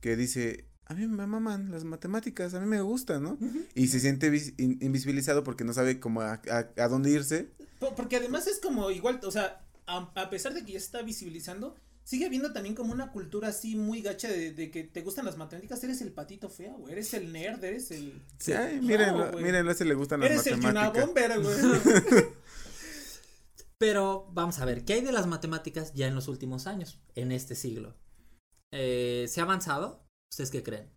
que 0.00 0.16
dice, 0.16 0.66
a 0.86 0.94
mí 0.94 1.06
me 1.06 1.26
maman 1.26 1.70
las 1.70 1.84
matemáticas, 1.84 2.54
a 2.54 2.60
mí 2.60 2.66
me 2.66 2.80
gustan, 2.80 3.22
¿no? 3.22 3.38
Y 3.74 3.88
se 3.88 4.00
siente 4.00 4.30
vis- 4.30 4.54
in- 4.58 4.78
invisibilizado 4.80 5.44
porque 5.44 5.64
no 5.64 5.72
sabe 5.74 6.00
cómo 6.00 6.20
a, 6.22 6.40
a- 6.50 6.68
a 6.82 6.88
dónde 6.88 7.10
irse. 7.10 7.50
Po- 7.80 7.94
Porque 7.94 8.16
además 8.16 8.46
es 8.46 8.60
como 8.60 8.90
igual, 8.90 9.20
o 9.24 9.30
sea, 9.30 9.66
a, 9.86 10.10
a 10.14 10.30
pesar 10.30 10.54
de 10.54 10.64
que 10.64 10.72
ya 10.72 10.78
se 10.80 10.86
está 10.86 11.02
visibilizando, 11.02 11.74
sigue 12.08 12.24
habiendo 12.24 12.54
también 12.54 12.74
como 12.74 12.94
una 12.94 13.12
cultura 13.12 13.48
así 13.48 13.76
muy 13.76 14.00
gacha 14.00 14.28
de, 14.28 14.52
de 14.54 14.70
que 14.70 14.82
te 14.82 15.02
gustan 15.02 15.26
las 15.26 15.36
matemáticas, 15.36 15.84
eres 15.84 16.00
el 16.00 16.10
patito 16.10 16.48
feo, 16.48 16.74
güey, 16.78 16.94
eres 16.94 17.12
el 17.12 17.30
nerd, 17.32 17.62
eres 17.62 17.90
el... 17.90 18.22
Sí, 18.38 18.52
ay, 18.54 18.80
mírenlo, 18.80 19.30
le 19.38 19.94
gustan 19.94 20.20
las 20.20 20.30
Eres 20.30 20.46
el 20.46 20.56
matemáticas. 20.56 21.06
Bomber, 21.06 21.40
güey. 21.42 22.24
Pero 23.78 24.26
vamos 24.32 24.58
a 24.58 24.64
ver, 24.64 24.86
¿qué 24.86 24.94
hay 24.94 25.00
de 25.02 25.12
las 25.12 25.26
matemáticas 25.26 25.92
ya 25.92 26.06
en 26.06 26.14
los 26.14 26.28
últimos 26.28 26.66
años, 26.66 26.98
en 27.14 27.30
este 27.30 27.54
siglo? 27.54 27.94
Eh, 28.72 29.26
¿Se 29.28 29.40
ha 29.40 29.44
avanzado? 29.44 30.06
¿Ustedes 30.32 30.50
qué 30.50 30.62
creen? 30.62 30.90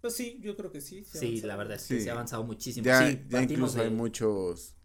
Pues 0.00 0.14
sí, 0.16 0.38
yo 0.40 0.56
creo 0.56 0.72
que 0.72 0.80
sí. 0.80 1.04
Sí, 1.04 1.40
la 1.42 1.56
verdad 1.56 1.76
es 1.76 1.86
que 1.86 1.98
Sí. 1.98 2.02
se 2.02 2.10
ha 2.10 2.14
avanzado 2.14 2.42
muchísimo. 2.44 2.84
Ya, 2.84 3.08
sí, 3.08 3.24
ya 3.28 3.42
incluso 3.42 3.78
hay 3.78 3.84
de- 3.90 3.94
muchos, 3.94 4.70
un- 4.72 4.77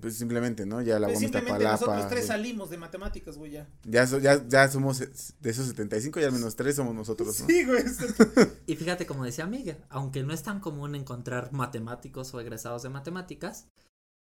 pues 0.00 0.16
simplemente, 0.16 0.66
¿no? 0.66 0.82
Ya 0.82 0.98
la 0.98 1.06
Pues 1.06 1.18
gomita 1.18 1.38
simplemente 1.38 1.64
nosotros 1.64 1.88
palapa. 1.88 2.08
tres 2.10 2.26
güey. 2.26 2.38
salimos 2.38 2.68
de 2.70 2.76
matemáticas, 2.78 3.36
güey, 3.38 3.52
ya. 3.52 3.68
Ya, 3.84 4.06
so- 4.06 4.18
ya, 4.18 4.46
ya 4.48 4.68
somos 4.68 5.00
eh, 5.00 5.10
de 5.40 5.50
esos 5.50 5.66
75, 5.68 6.20
ya 6.20 6.26
al 6.26 6.32
menos 6.32 6.56
tres 6.56 6.76
somos 6.76 6.94
nosotros, 6.94 7.40
¿no? 7.40 7.46
Sí, 7.46 7.64
güey. 7.64 7.82
Y 8.66 8.76
fíjate, 8.76 9.06
como 9.06 9.24
decía 9.24 9.46
Miguel, 9.46 9.78
aunque 9.88 10.22
no 10.22 10.32
es 10.34 10.42
tan 10.42 10.60
común 10.60 10.94
encontrar 10.94 11.52
matemáticos 11.52 12.34
o 12.34 12.40
egresados 12.40 12.82
de 12.82 12.90
matemáticas, 12.90 13.68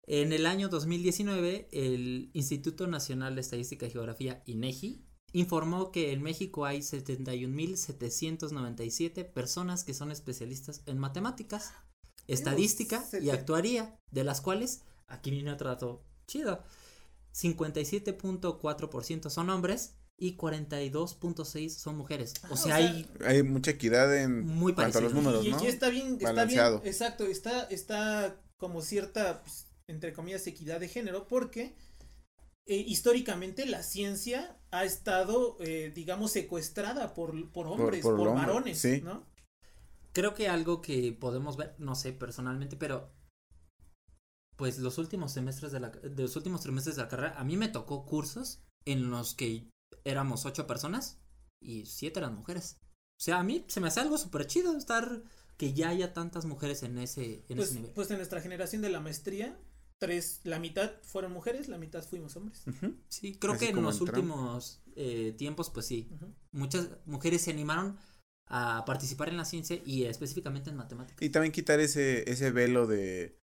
en 0.06 0.32
el 0.32 0.46
año 0.46 0.68
2019 0.68 1.68
el 1.72 2.30
Instituto 2.32 2.86
Nacional 2.86 3.34
de 3.34 3.40
Estadística 3.42 3.86
y 3.86 3.90
Geografía, 3.90 4.42
INEGI, 4.46 5.04
informó 5.32 5.90
que 5.92 6.12
en 6.12 6.22
México 6.22 6.64
hay 6.66 6.80
71.797 6.80 9.24
personas 9.32 9.84
que 9.84 9.94
son 9.94 10.10
especialistas 10.10 10.82
en 10.86 10.98
matemáticas, 10.98 11.72
estadística 12.26 13.04
y 13.20 13.30
actuaría, 13.30 13.96
de 14.10 14.24
las 14.24 14.40
cuales, 14.40 14.82
aquí 15.10 15.30
viene 15.30 15.52
otro 15.52 15.68
dato 15.70 16.04
chido, 16.26 16.64
57.4% 17.32 19.30
son 19.30 19.50
hombres 19.50 19.96
y 20.18 20.36
42.6 20.36 21.70
son 21.78 21.96
mujeres. 21.96 22.40
Ah, 22.42 22.48
O 22.50 22.54
o 22.54 22.56
sea, 22.56 22.76
sea, 22.76 22.76
hay 22.76 23.06
Hay 23.24 23.42
mucha 23.42 23.72
equidad 23.72 24.16
en 24.16 24.46
Muy 24.46 24.74
cuanto 24.74 24.98
a 24.98 25.00
los 25.02 25.12
parecido. 25.12 25.14
números, 25.14 25.46
y, 25.46 25.50
¿no? 25.50 25.58
y 25.58 25.66
está 25.66 25.88
bien, 25.90 26.18
está 26.20 26.24
Balanceado. 26.32 26.80
bien, 26.80 26.86
exacto, 26.86 27.24
está, 27.26 27.64
está 27.64 28.40
como 28.56 28.82
cierta, 28.82 29.42
pues, 29.42 29.66
entre 29.86 30.12
comillas, 30.12 30.46
equidad 30.46 30.80
de 30.80 30.88
género, 30.88 31.26
porque 31.28 31.74
eh, 32.66 32.76
históricamente 32.86 33.66
la 33.66 33.82
ciencia 33.82 34.58
ha 34.70 34.84
estado, 34.84 35.56
eh, 35.60 35.92
digamos, 35.94 36.32
secuestrada 36.32 37.14
por, 37.14 37.52
por 37.52 37.66
hombres, 37.66 38.02
por, 38.02 38.16
por 38.16 38.28
hombre, 38.28 38.46
varones, 38.46 38.78
sí. 38.80 39.00
¿no? 39.00 39.26
Creo 40.12 40.34
que 40.34 40.48
algo 40.48 40.80
que 40.82 41.12
podemos 41.12 41.56
ver, 41.56 41.74
no 41.78 41.94
sé 41.94 42.12
personalmente, 42.12 42.76
pero 42.76 43.10
pues 44.60 44.78
los 44.78 44.98
últimos 44.98 45.32
semestres 45.32 45.72
de 45.72 45.80
la 45.80 45.88
de 45.88 46.22
los 46.22 46.36
últimos 46.36 46.60
trimestres 46.60 46.96
de 46.96 47.02
la 47.02 47.08
carrera, 47.08 47.34
a 47.40 47.44
mí 47.44 47.56
me 47.56 47.68
tocó 47.68 48.04
cursos 48.04 48.60
en 48.84 49.10
los 49.10 49.34
que 49.34 49.70
éramos 50.04 50.44
ocho 50.44 50.66
personas 50.66 51.18
y 51.62 51.86
siete 51.86 52.20
eran 52.20 52.34
mujeres. 52.36 52.76
O 53.18 53.22
sea, 53.22 53.38
a 53.40 53.42
mí 53.42 53.64
se 53.68 53.80
me 53.80 53.88
hace 53.88 54.00
algo 54.00 54.18
súper 54.18 54.46
chido 54.46 54.76
estar 54.76 55.22
que 55.56 55.72
ya 55.72 55.88
haya 55.88 56.12
tantas 56.12 56.44
mujeres 56.44 56.82
en 56.82 56.98
ese, 56.98 57.44
en 57.48 57.56
Pues, 57.56 57.70
ese 57.70 57.78
nivel. 57.80 57.92
pues 57.94 58.10
en 58.10 58.18
nuestra 58.18 58.42
generación 58.42 58.82
de 58.82 58.90
la 58.90 59.00
maestría, 59.00 59.58
tres, 59.98 60.40
la 60.44 60.58
mitad 60.58 60.90
fueron 61.02 61.32
mujeres, 61.32 61.68
la 61.68 61.78
mitad 61.78 62.02
fuimos 62.02 62.36
hombres. 62.36 62.62
Sí, 63.08 63.34
creo 63.36 63.54
así 63.54 63.64
que 63.66 63.72
en 63.72 63.82
los 63.82 63.96
Trump. 63.96 64.10
últimos 64.10 64.82
eh, 64.96 65.34
tiempos, 65.38 65.70
pues 65.70 65.86
sí, 65.86 66.08
muchas 66.52 66.90
mujeres 67.06 67.42
se 67.42 67.50
animaron 67.50 67.98
a 68.46 68.84
participar 68.84 69.28
en 69.28 69.36
la 69.36 69.44
ciencia 69.44 69.80
y 69.86 70.04
específicamente 70.04 70.68
en 70.70 70.76
matemáticas. 70.76 71.22
Y 71.22 71.30
también 71.30 71.52
quitar 71.52 71.78
ese, 71.80 72.28
ese 72.30 72.50
velo 72.50 72.86
de, 72.86 73.38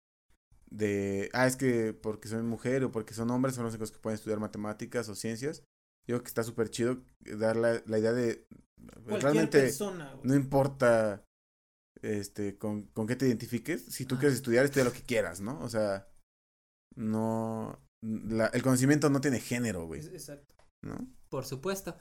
de, 0.74 1.30
ah, 1.34 1.46
es 1.46 1.56
que 1.56 1.94
porque 1.94 2.28
soy 2.28 2.42
mujer 2.42 2.84
o 2.84 2.92
porque 2.92 3.14
son 3.14 3.30
hombres 3.32 3.54
son 3.56 3.64
los 3.66 3.74
únicos 3.74 3.92
que 3.92 4.00
pueden 4.00 4.16
estudiar 4.16 4.40
matemáticas 4.40 5.08
o 5.10 5.16
ciencias. 5.16 5.60
Yo 6.08 6.16
creo 6.16 6.24
que 6.24 6.28
está 6.30 6.44
súper 6.44 6.70
chido 6.70 7.04
dar 7.22 7.56
la, 7.56 7.82
la 7.86 8.00
idea 8.00 8.12
de, 8.12 8.48
Cualquier 9.06 9.22
realmente 9.22 9.62
persona. 9.62 10.20
no 10.24 10.36
importa 10.36 11.24
este 12.02 12.58
con, 12.58 12.84
con 12.88 13.08
qué 13.08 13.16
te 13.16 13.28
identifiques, 13.28 13.86
si 13.86 14.06
tú 14.06 14.16
Ah. 14.16 14.20
quieres 14.20 14.36
estudiar, 14.38 14.66
estudia 14.66 14.84
lo 14.84 14.92
que 14.92 15.04
quieras, 15.04 15.40
¿no? 15.40 15.60
O 15.62 15.70
sea, 15.70 16.08
no, 16.96 17.80
la- 18.02 18.48
el 18.48 18.62
conocimiento 18.62 19.10
no 19.10 19.22
tiene 19.22 19.40
género, 19.40 19.86
güey, 19.86 20.02
Exacto. 20.02 20.56
¿no? 20.84 20.98
Por 21.30 21.46
supuesto. 21.46 21.96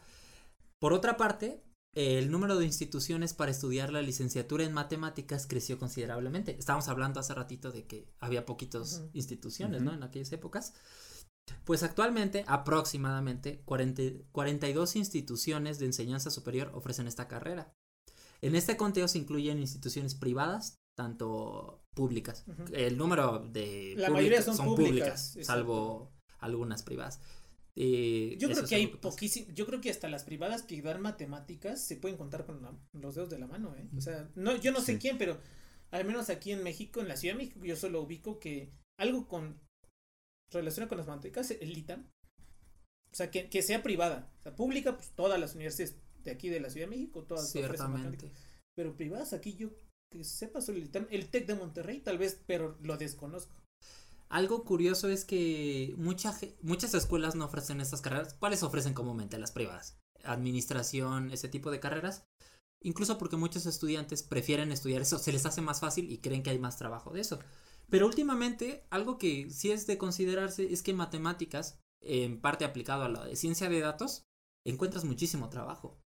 Por 0.80 0.92
otra 0.92 1.16
parte, 1.16 1.62
el 1.94 2.30
número 2.30 2.56
de 2.56 2.64
instituciones 2.64 3.34
para 3.34 3.50
estudiar 3.50 3.92
la 3.92 4.00
licenciatura 4.00 4.64
en 4.64 4.72
matemáticas 4.72 5.46
creció 5.46 5.78
considerablemente. 5.78 6.56
Estábamos 6.58 6.88
hablando 6.88 7.20
hace 7.20 7.34
ratito 7.34 7.70
de 7.70 7.86
que 7.86 8.08
había 8.18 8.46
poquitas 8.46 9.02
instituciones. 9.12 9.82
¿no? 9.82 9.92
En 9.92 10.02
aquellas 10.02 10.32
épocas. 10.32 10.72
Pues 11.64 11.82
actualmente, 11.82 12.44
aproximadamente 12.46 13.62
40 13.64 14.02
42 14.32 14.96
instituciones 14.96 15.78
de 15.78 15.86
enseñanza 15.86 16.30
superior 16.30 16.70
ofrecen 16.74 17.08
esta 17.08 17.28
carrera. 17.28 17.74
En 18.40 18.54
este 18.54 18.76
conteo 18.76 19.06
se 19.06 19.18
incluyen 19.18 19.58
instituciones 19.58 20.14
privadas, 20.14 20.78
tanto 20.96 21.84
públicas. 21.94 22.44
El 22.72 22.96
número 22.96 23.40
de 23.40 23.94
La 23.96 24.08
públicas 24.08 24.10
mayoría 24.10 24.42
son 24.42 24.76
públicas, 24.76 25.36
salvo 25.42 26.12
algunas 26.38 26.82
privadas. 26.82 27.20
Eh, 27.74 28.36
Yo 28.38 28.50
creo 28.50 28.66
que 28.66 28.74
hay 28.74 28.86
poquísimo, 28.88 29.50
yo 29.54 29.64
creo 29.66 29.80
que 29.80 29.88
hasta 29.90 30.08
las 30.08 30.24
privadas 30.24 30.62
que 30.62 30.80
dan 30.82 31.00
matemáticas 31.00 31.82
se 31.82 31.96
pueden 31.96 32.18
contar 32.18 32.44
con 32.44 32.60
la- 32.60 32.76
los 32.92 33.14
dedos 33.14 33.30
de 33.30 33.38
la 33.38 33.46
mano, 33.46 33.74
¿eh? 33.76 33.88
O 33.96 34.00
sea, 34.00 34.30
no, 34.34 34.56
yo 34.60 34.72
no 34.72 34.80
sé 34.82 34.92
Sí. 34.94 34.98
quién, 34.98 35.16
pero 35.16 35.40
al 35.90 36.04
menos 36.04 36.28
aquí 36.28 36.52
en 36.52 36.62
México, 36.62 37.00
en 37.00 37.08
la 37.08 37.16
Ciudad 37.16 37.34
de 37.34 37.44
México, 37.44 37.64
yo 37.64 37.76
solo 37.76 38.02
ubico 38.02 38.38
que 38.38 38.70
algo 38.98 39.26
con 39.26 39.58
relacionado 40.52 40.90
con 40.90 40.98
las 40.98 41.06
matemáticas, 41.06 41.50
el 41.50 41.76
ITAM, 41.78 42.10
o 43.10 43.14
sea, 43.14 43.30
que, 43.30 43.48
que 43.48 43.62
sea 43.62 43.82
privada, 43.82 44.30
o 44.40 44.42
sea, 44.42 44.54
pública, 44.54 44.96
pues 44.96 45.10
todas 45.14 45.40
las 45.40 45.54
universidades 45.54 45.96
de 46.24 46.30
aquí 46.30 46.50
de 46.50 46.60
la 46.60 46.68
Ciudad 46.68 46.86
de 46.88 46.96
México, 46.96 47.24
todas. 47.24 47.50
Ciertamente. 47.50 48.30
Pero 48.76 48.94
privadas 48.96 49.32
aquí 49.32 49.54
yo 49.54 49.70
que 50.10 50.24
sepa 50.24 50.60
solo 50.60 50.76
el 50.78 50.84
ITAM, 50.84 51.06
el 51.10 51.30
TEC 51.30 51.46
de 51.46 51.54
Monterrey 51.54 52.00
tal 52.00 52.18
vez, 52.18 52.38
pero 52.46 52.76
lo 52.82 52.98
desconozco. 52.98 53.54
Algo 54.32 54.64
curioso 54.64 55.10
es 55.10 55.26
que 55.26 55.94
mucha, 55.98 56.34
muchas 56.62 56.94
escuelas 56.94 57.34
no 57.34 57.44
ofrecen 57.44 57.82
estas 57.82 58.00
carreras. 58.00 58.32
¿Cuáles 58.32 58.62
ofrecen 58.62 58.94
comúnmente? 58.94 59.38
Las 59.38 59.52
privadas. 59.52 59.98
Administración, 60.24 61.30
ese 61.30 61.50
tipo 61.50 61.70
de 61.70 61.80
carreras. 61.80 62.24
Incluso 62.80 63.18
porque 63.18 63.36
muchos 63.36 63.66
estudiantes 63.66 64.22
prefieren 64.22 64.72
estudiar 64.72 65.02
eso, 65.02 65.18
se 65.18 65.32
les 65.32 65.44
hace 65.44 65.60
más 65.60 65.80
fácil 65.80 66.10
y 66.10 66.22
creen 66.22 66.42
que 66.42 66.48
hay 66.48 66.58
más 66.58 66.78
trabajo 66.78 67.12
de 67.12 67.20
eso. 67.20 67.40
Pero 67.90 68.06
últimamente, 68.06 68.86
algo 68.88 69.18
que 69.18 69.50
sí 69.50 69.70
es 69.70 69.86
de 69.86 69.98
considerarse 69.98 70.72
es 70.72 70.82
que 70.82 70.94
matemáticas, 70.94 71.78
en 72.00 72.40
parte 72.40 72.64
aplicado 72.64 73.04
a 73.04 73.10
la 73.10 73.36
ciencia 73.36 73.68
de 73.68 73.80
datos, 73.80 74.24
encuentras 74.64 75.04
muchísimo 75.04 75.50
trabajo. 75.50 76.00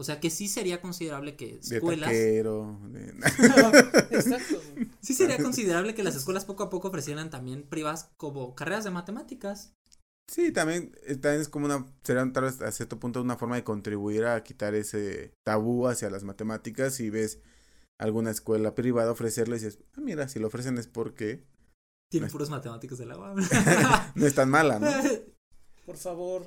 O 0.00 0.04
sea 0.04 0.18
que 0.18 0.30
sí 0.30 0.48
sería 0.48 0.80
considerable 0.80 1.36
que 1.36 1.58
De 1.68 1.76
escuelas... 1.76 2.08
taquero. 2.08 2.80
de- 2.88 3.10
Exacto. 4.16 4.60
güey. 4.74 4.88
Sí 5.02 5.12
sería 5.12 5.36
considerable 5.36 5.94
que 5.94 6.02
las 6.02 6.16
escuelas 6.16 6.46
poco 6.46 6.62
a 6.62 6.70
poco 6.70 6.88
ofrecieran 6.88 7.28
también 7.28 7.64
privadas 7.68 8.10
como 8.16 8.54
carreras 8.54 8.84
de 8.84 8.90
matemáticas. 8.90 9.74
Sí, 10.26 10.52
también, 10.52 10.96
eh, 11.06 11.16
también 11.16 11.42
es 11.42 11.48
como 11.50 11.66
una, 11.66 11.86
será 12.02 12.32
tal 12.32 12.44
vez 12.44 12.62
a 12.62 12.72
cierto 12.72 12.98
punto 12.98 13.20
una 13.20 13.36
forma 13.36 13.56
de 13.56 13.64
contribuir 13.64 14.24
a 14.24 14.42
quitar 14.42 14.74
ese 14.74 15.34
tabú 15.44 15.86
hacia 15.86 16.08
las 16.08 16.24
matemáticas. 16.24 16.94
Si 16.94 17.10
ves 17.10 17.40
alguna 17.98 18.30
escuela 18.30 18.74
privada 18.74 19.10
ofrecerlo 19.12 19.54
y 19.54 19.58
dices, 19.58 19.80
ah, 19.96 20.00
mira, 20.00 20.28
si 20.28 20.38
lo 20.38 20.46
ofrecen 20.46 20.78
es 20.78 20.86
porque 20.86 21.44
Tienen 22.10 22.26
Pues- 22.28 22.32
puros 22.32 22.48
matemáticos 22.50 22.98
de 22.98 23.06
la 23.06 23.18
UAM. 23.18 23.36
no 24.14 24.26
es 24.26 24.34
tan 24.34 24.48
mala, 24.48 24.78
¿no? 24.78 24.88
Por 25.84 25.96
favor, 25.98 26.46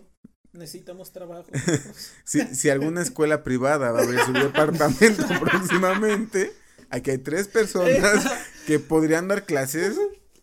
necesitamos 0.54 1.12
trabajo. 1.12 1.46
Si, 2.24 2.42
si 2.56 2.70
alguna 2.70 3.02
escuela 3.02 3.44
privada 3.44 3.92
va 3.92 4.00
a 4.00 4.04
abrir 4.04 4.20
su 4.22 4.34
departamento 4.34 5.26
próximamente, 5.42 6.54
aquí 6.90 7.12
hay 7.12 7.18
tres 7.18 7.48
personas 7.48 8.26
que 8.66 8.80
podrían 8.80 9.28
dar 9.28 9.46
clases 9.46 9.98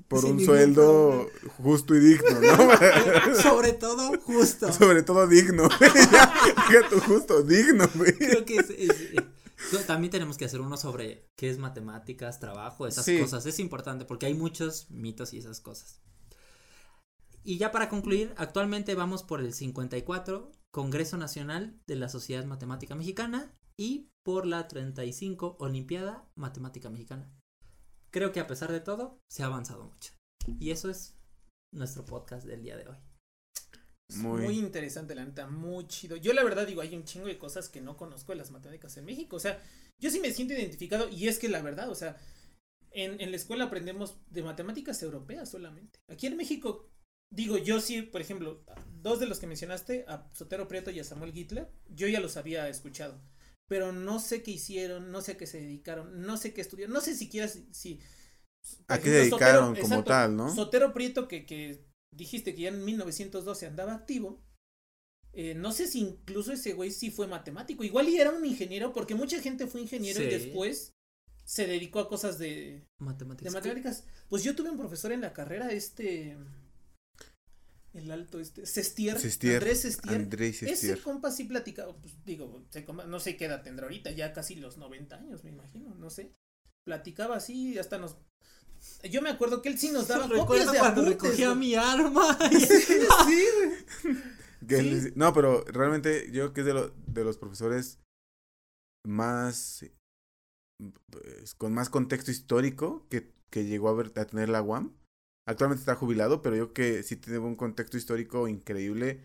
por 0.08 0.22
Sin 0.22 0.32
un 0.32 0.44
sueldo 0.44 1.30
justo 1.58 1.94
y 1.94 2.00
digno, 2.00 2.40
¿no? 2.40 3.34
Sobre 3.42 3.72
todo, 3.72 4.18
justo. 4.20 4.72
Sobre 4.72 5.02
todo 5.04 5.26
digno. 5.28 5.68
ya, 5.80 6.32
deja 6.68 6.88
tu 6.88 7.00
justo, 7.00 7.42
digno, 7.42 7.88
güey. 7.94 8.12
Creo 8.18 8.44
que 8.44 8.56
es, 8.56 8.70
es- 8.70 8.94
no, 9.72 9.78
también 9.80 10.10
tenemos 10.10 10.36
que 10.36 10.46
hacer 10.46 10.60
uno 10.60 10.76
sobre 10.76 11.28
qué 11.36 11.48
es 11.50 11.58
matemáticas, 11.58 12.40
trabajo, 12.40 12.86
esas 12.88 13.04
Sí. 13.04 13.20
cosas. 13.20 13.46
Es 13.46 13.58
importante 13.60 14.04
porque 14.04 14.26
hay 14.26 14.34
muchos 14.34 14.90
mitos 14.90 15.32
y 15.32 15.38
esas 15.38 15.60
cosas. 15.60 16.00
Y 17.42 17.58
ya 17.58 17.70
para 17.72 17.88
concluir, 17.88 18.34
actualmente 18.36 18.94
vamos 18.94 19.22
por 19.22 19.40
el 19.40 19.52
54 19.54 20.52
Congreso 20.70 21.16
Nacional 21.16 21.80
de 21.86 21.96
la 21.96 22.08
Sociedad 22.08 22.44
Matemática 22.44 22.94
Mexicana 22.94 23.56
y 23.76 24.10
por 24.22 24.46
la 24.46 24.68
35 24.68 25.56
Olimpiada 25.58 26.28
Matemática 26.36 26.90
Mexicana. 26.90 27.32
Creo 28.10 28.32
que 28.32 28.40
a 28.40 28.46
pesar 28.46 28.70
de 28.72 28.80
todo, 28.80 29.20
se 29.30 29.42
ha 29.42 29.46
avanzado 29.46 29.84
mucho. 29.84 30.12
Y 30.58 30.70
eso 30.70 30.90
es 30.90 31.16
nuestro 31.72 32.04
podcast 32.04 32.46
del 32.46 32.62
día 32.62 32.76
de 32.76 32.88
hoy. 32.88 32.96
Muy- 34.16 34.42
Muy, 34.42 34.58
interesante, 34.58 35.14
la 35.14 35.24
neta, 35.24 35.46
muy 35.46 35.86
chido. 35.86 36.16
Yo 36.16 36.32
la 36.32 36.42
verdad 36.42 36.66
digo, 36.66 36.80
hay 36.80 36.94
un 36.96 37.04
chingo 37.04 37.26
de 37.26 37.38
cosas 37.38 37.68
que 37.68 37.80
no 37.80 37.96
conozco 37.96 38.32
de 38.32 38.38
las 38.38 38.50
matemáticas 38.50 38.96
en 38.96 39.04
México. 39.04 39.36
O 39.36 39.40
sea, 39.40 39.62
yo 40.00 40.10
sí 40.10 40.18
me 40.20 40.32
siento 40.32 40.54
identificado 40.54 41.08
y 41.08 41.28
es 41.28 41.38
que 41.38 41.48
la 41.48 41.62
verdad, 41.62 41.88
o 41.88 41.94
sea, 41.94 42.16
en, 42.90 43.20
en 43.20 43.30
la 43.30 43.36
escuela 43.36 43.64
aprendemos 43.64 44.16
de 44.28 44.42
matemáticas 44.42 45.00
europeas 45.04 45.48
solamente. 45.48 46.00
Aquí 46.08 46.26
en 46.26 46.36
México, 46.36 46.90
digo, 47.30 47.58
yo 47.58 47.80
sí, 47.80 48.02
por 48.02 48.20
ejemplo, 48.20 48.64
dos 49.02 49.20
de 49.20 49.26
los 49.26 49.38
que 49.38 49.46
mencionaste, 49.46 50.04
a 50.08 50.28
Sotero 50.34 50.68
Prieto 50.68 50.90
y 50.90 51.00
a 51.00 51.04
Samuel 51.04 51.36
Hitler, 51.36 51.68
yo 51.88 52.08
ya 52.08 52.20
los 52.20 52.36
había 52.36 52.68
escuchado. 52.68 53.20
Pero 53.68 53.92
no 53.92 54.18
sé 54.18 54.42
qué 54.42 54.50
hicieron, 54.52 55.12
no 55.12 55.22
sé 55.22 55.32
a 55.32 55.36
qué 55.36 55.46
se 55.46 55.60
dedicaron, 55.60 56.22
no 56.26 56.36
sé 56.36 56.52
qué 56.52 56.60
estudiaron, 56.60 56.92
no 56.94 57.00
sé 57.00 57.14
siquiera 57.14 57.48
si... 57.48 57.68
si 57.72 58.00
¿A 58.88 58.98
qué 59.00 59.10
dedicaron 59.10 59.74
Sotero- 59.74 59.80
como 59.80 60.02
exacto, 60.02 60.04
tal, 60.04 60.36
no? 60.36 60.54
Sotero 60.54 60.92
Prieto, 60.92 61.28
que, 61.28 61.46
que 61.46 61.84
dijiste 62.10 62.54
que 62.54 62.62
ya 62.62 62.68
en 62.70 62.84
1912 62.84 63.66
andaba 63.66 63.94
activo. 63.94 64.42
eh, 65.32 65.54
no 65.54 65.72
sé 65.72 65.86
si 65.86 66.00
incluso 66.00 66.52
ese 66.52 66.72
güey 66.74 66.90
sí 66.90 67.10
fue 67.10 67.26
matemático. 67.28 67.84
Igual 67.84 68.08
y 68.08 68.16
era 68.18 68.30
un 68.32 68.44
ingeniero, 68.44 68.92
porque 68.92 69.14
mucha 69.14 69.40
gente 69.40 69.66
fue 69.66 69.80
ingeniero 69.82 70.20
y 70.22 70.26
después 70.26 70.92
se 71.44 71.66
dedicó 71.66 72.00
a 72.00 72.08
cosas 72.08 72.38
de, 72.38 72.86
de 73.40 73.50
Matemáticas. 73.50 73.52
matemáticas. 73.52 74.04
Pues 74.28 74.42
yo 74.44 74.54
tuve 74.56 74.70
un 74.70 74.78
profesor 74.78 75.12
en 75.12 75.20
la 75.22 75.32
carrera, 75.32 75.70
este. 75.72 76.36
El 77.92 78.10
alto, 78.10 78.38
este. 78.38 78.66
Sestier. 78.66 79.18
Sestier, 79.18 79.54
Andrés 79.56 79.80
Sestier. 79.82 80.14
Andrés 80.14 80.62
Ese 80.62 80.72
Estier. 80.72 81.02
compa 81.02 81.30
sí 81.32 81.44
platicaba, 81.44 81.96
pues 81.96 82.14
digo, 82.24 82.64
se 82.70 82.84
no 82.84 83.18
sé 83.20 83.36
qué 83.36 83.46
edad 83.46 83.62
tendrá 83.62 83.86
ahorita, 83.86 84.12
ya 84.12 84.32
casi 84.32 84.54
los 84.54 84.78
90 84.78 85.16
años, 85.16 85.42
me 85.44 85.50
imagino, 85.50 85.94
no 85.96 86.08
sé. 86.10 86.32
Platicaba 86.86 87.36
así, 87.36 87.78
hasta 87.78 87.98
nos. 87.98 88.16
Yo 89.10 89.20
me 89.22 89.28
acuerdo 89.30 89.60
que 89.60 89.68
él 89.68 89.78
sí 89.78 89.90
nos 89.90 90.08
daba 90.08 90.22
copias 90.28 90.40
Recuerdo 90.40 90.72
de 90.72 90.78
cuando 90.78 91.00
apuntes, 91.02 91.22
recogía 91.22 91.46
güey. 91.48 91.58
mi 91.58 91.74
arma. 91.74 92.38
Sí, 92.50 93.44
güey. 94.04 94.16
Sí. 94.82 94.90
les- 94.90 95.16
No, 95.16 95.32
pero 95.34 95.64
realmente 95.64 96.26
yo 96.32 96.52
creo 96.52 96.52
que 96.52 96.60
es 96.60 96.66
de, 96.66 96.74
lo- 96.74 96.94
de 97.06 97.24
los 97.24 97.38
profesores 97.38 97.98
más. 99.06 99.84
pues, 101.10 101.54
con 101.54 101.72
más 101.74 101.90
contexto 101.90 102.30
histórico 102.30 103.06
que, 103.08 103.32
que 103.50 103.64
llegó 103.64 103.88
a, 103.88 103.94
ver, 103.94 104.12
a 104.16 104.24
tener 104.26 104.48
la 104.48 104.62
UAM. 104.62 104.94
Actualmente 105.50 105.80
está 105.80 105.94
jubilado, 105.94 106.42
pero 106.42 106.56
yo 106.56 106.72
creo 106.72 106.96
que 106.96 107.02
sí 107.02 107.16
tiene 107.16 107.38
un 107.40 107.56
contexto 107.56 107.96
histórico 107.96 108.46
increíble. 108.48 109.20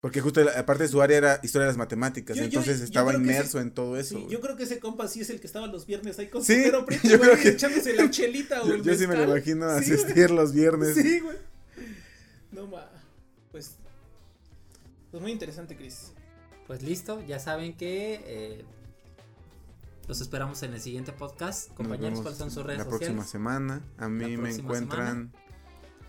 Porque 0.00 0.20
justo 0.20 0.42
la- 0.44 0.52
aparte 0.52 0.84
de 0.84 0.88
su 0.88 1.02
área 1.02 1.16
era 1.18 1.40
historia 1.42 1.64
de 1.66 1.70
las 1.72 1.76
matemáticas. 1.76 2.36
Yo- 2.36 2.44
entonces 2.44 2.78
yo 2.78 2.84
estaba 2.84 3.12
inmerso 3.14 3.60
en 3.60 3.72
todo 3.72 3.96
eso. 3.96 4.10
Sí, 4.16 4.22
güey. 4.22 4.28
yo 4.32 4.40
creo 4.40 4.56
que 4.56 4.62
ese 4.62 4.78
compa 4.78 5.08
sí 5.08 5.20
es 5.22 5.30
el 5.30 5.40
que 5.40 5.48
estaba 5.48 5.66
los 5.66 5.86
viernes 5.86 6.16
ahí 6.20 6.28
con 6.28 6.44
Sí, 6.44 6.54
Sotero 6.56 6.86
Prieto, 6.86 7.08
yo 7.08 7.18
güey, 7.18 7.30
creo 7.30 7.42
que- 7.42 7.48
echándose 7.48 7.94
la 7.94 8.08
chelita 8.10 8.62
o 8.62 8.68
Yo, 8.68 8.74
el 8.74 8.82
yo 8.84 8.94
sí 8.94 9.06
me 9.08 9.16
lo 9.16 9.24
imagino 9.24 9.68
Sí, 9.80 9.90
güey. 9.90 10.00
asistir 10.00 10.30
los 10.30 10.52
viernes. 10.52 10.94
Sí, 11.02 11.18
güey. 11.20 11.36
No 12.52 12.68
ma. 12.68 12.88
Pues. 13.50 13.72
Pues 15.10 15.20
muy 15.22 15.32
interesante, 15.32 15.76
Chris. 15.76 16.12
Pues 16.68 16.82
listo, 16.82 17.20
ya 17.26 17.40
saben 17.40 17.76
que 17.76 18.20
eh, 18.24 18.64
los 20.06 20.20
esperamos 20.20 20.62
en 20.62 20.74
el 20.74 20.80
siguiente 20.80 21.12
podcast. 21.12 21.72
Compañeros, 21.74 22.20
¿cuáles 22.20 22.38
son 22.38 22.50
sus 22.52 22.62
redes 22.64 22.78
la 22.78 22.84
sociales? 22.84 23.08
próxima 23.16 23.24
semana. 23.26 23.82
A 23.96 24.08
mí 24.08 24.36
me 24.36 24.50
encuentran 24.52 25.32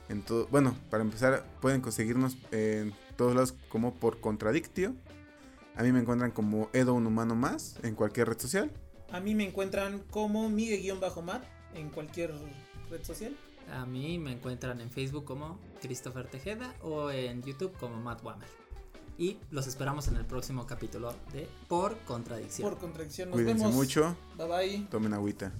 en 0.10 0.22
todo. 0.24 0.48
Bueno, 0.48 0.76
para 0.90 1.04
empezar, 1.04 1.46
pueden 1.62 1.82
conseguirnos 1.82 2.38
en 2.52 2.94
todos 3.16 3.34
lados 3.34 3.54
como 3.70 3.94
por 3.94 4.20
Contradictio. 4.20 4.94
A 5.76 5.84
mí 5.84 5.92
me 5.92 6.00
encuentran 6.00 6.32
como 6.32 6.70
Edo 6.74 6.94
un 6.94 7.08
humano 7.08 7.36
más 7.36 7.78
en 7.84 7.96
cualquier 7.96 8.28
red 8.28 8.40
social. 8.40 8.72
A 9.12 9.20
mí 9.20 9.34
me 9.34 9.48
encuentran 9.48 10.00
como 10.12 10.50
Migue-Mat 10.50 11.44
en 11.76 11.90
cualquier 11.90 12.34
red 12.90 13.04
social. 13.04 13.36
A 13.72 13.86
mí 13.86 14.18
me 14.18 14.34
encuentran 14.34 14.82
en 14.82 14.90
Facebook 14.90 15.26
como 15.26 15.60
Christopher 15.82 16.28
Tejeda 16.28 16.74
o 16.82 17.12
en 17.12 17.44
YouTube 17.44 17.72
como 17.80 17.96
Matt 17.98 18.24
Wammer. 18.24 18.48
Y 19.18 19.38
los 19.52 19.68
esperamos 19.68 20.08
en 20.08 20.16
el 20.16 20.26
próximo 20.26 20.66
capítulo 20.66 21.14
de 21.34 21.48
Por 21.68 21.98
Contradicción. 22.00 22.70
Por 22.70 22.80
contradicción. 22.80 23.30
Nos 23.30 23.36
Cuídense 23.36 23.64
vemos. 23.66 23.76
mucho, 23.76 24.16
Bye 24.38 24.48
bye. 24.48 24.88
tomen 24.90 25.14
agüita. 25.14 25.52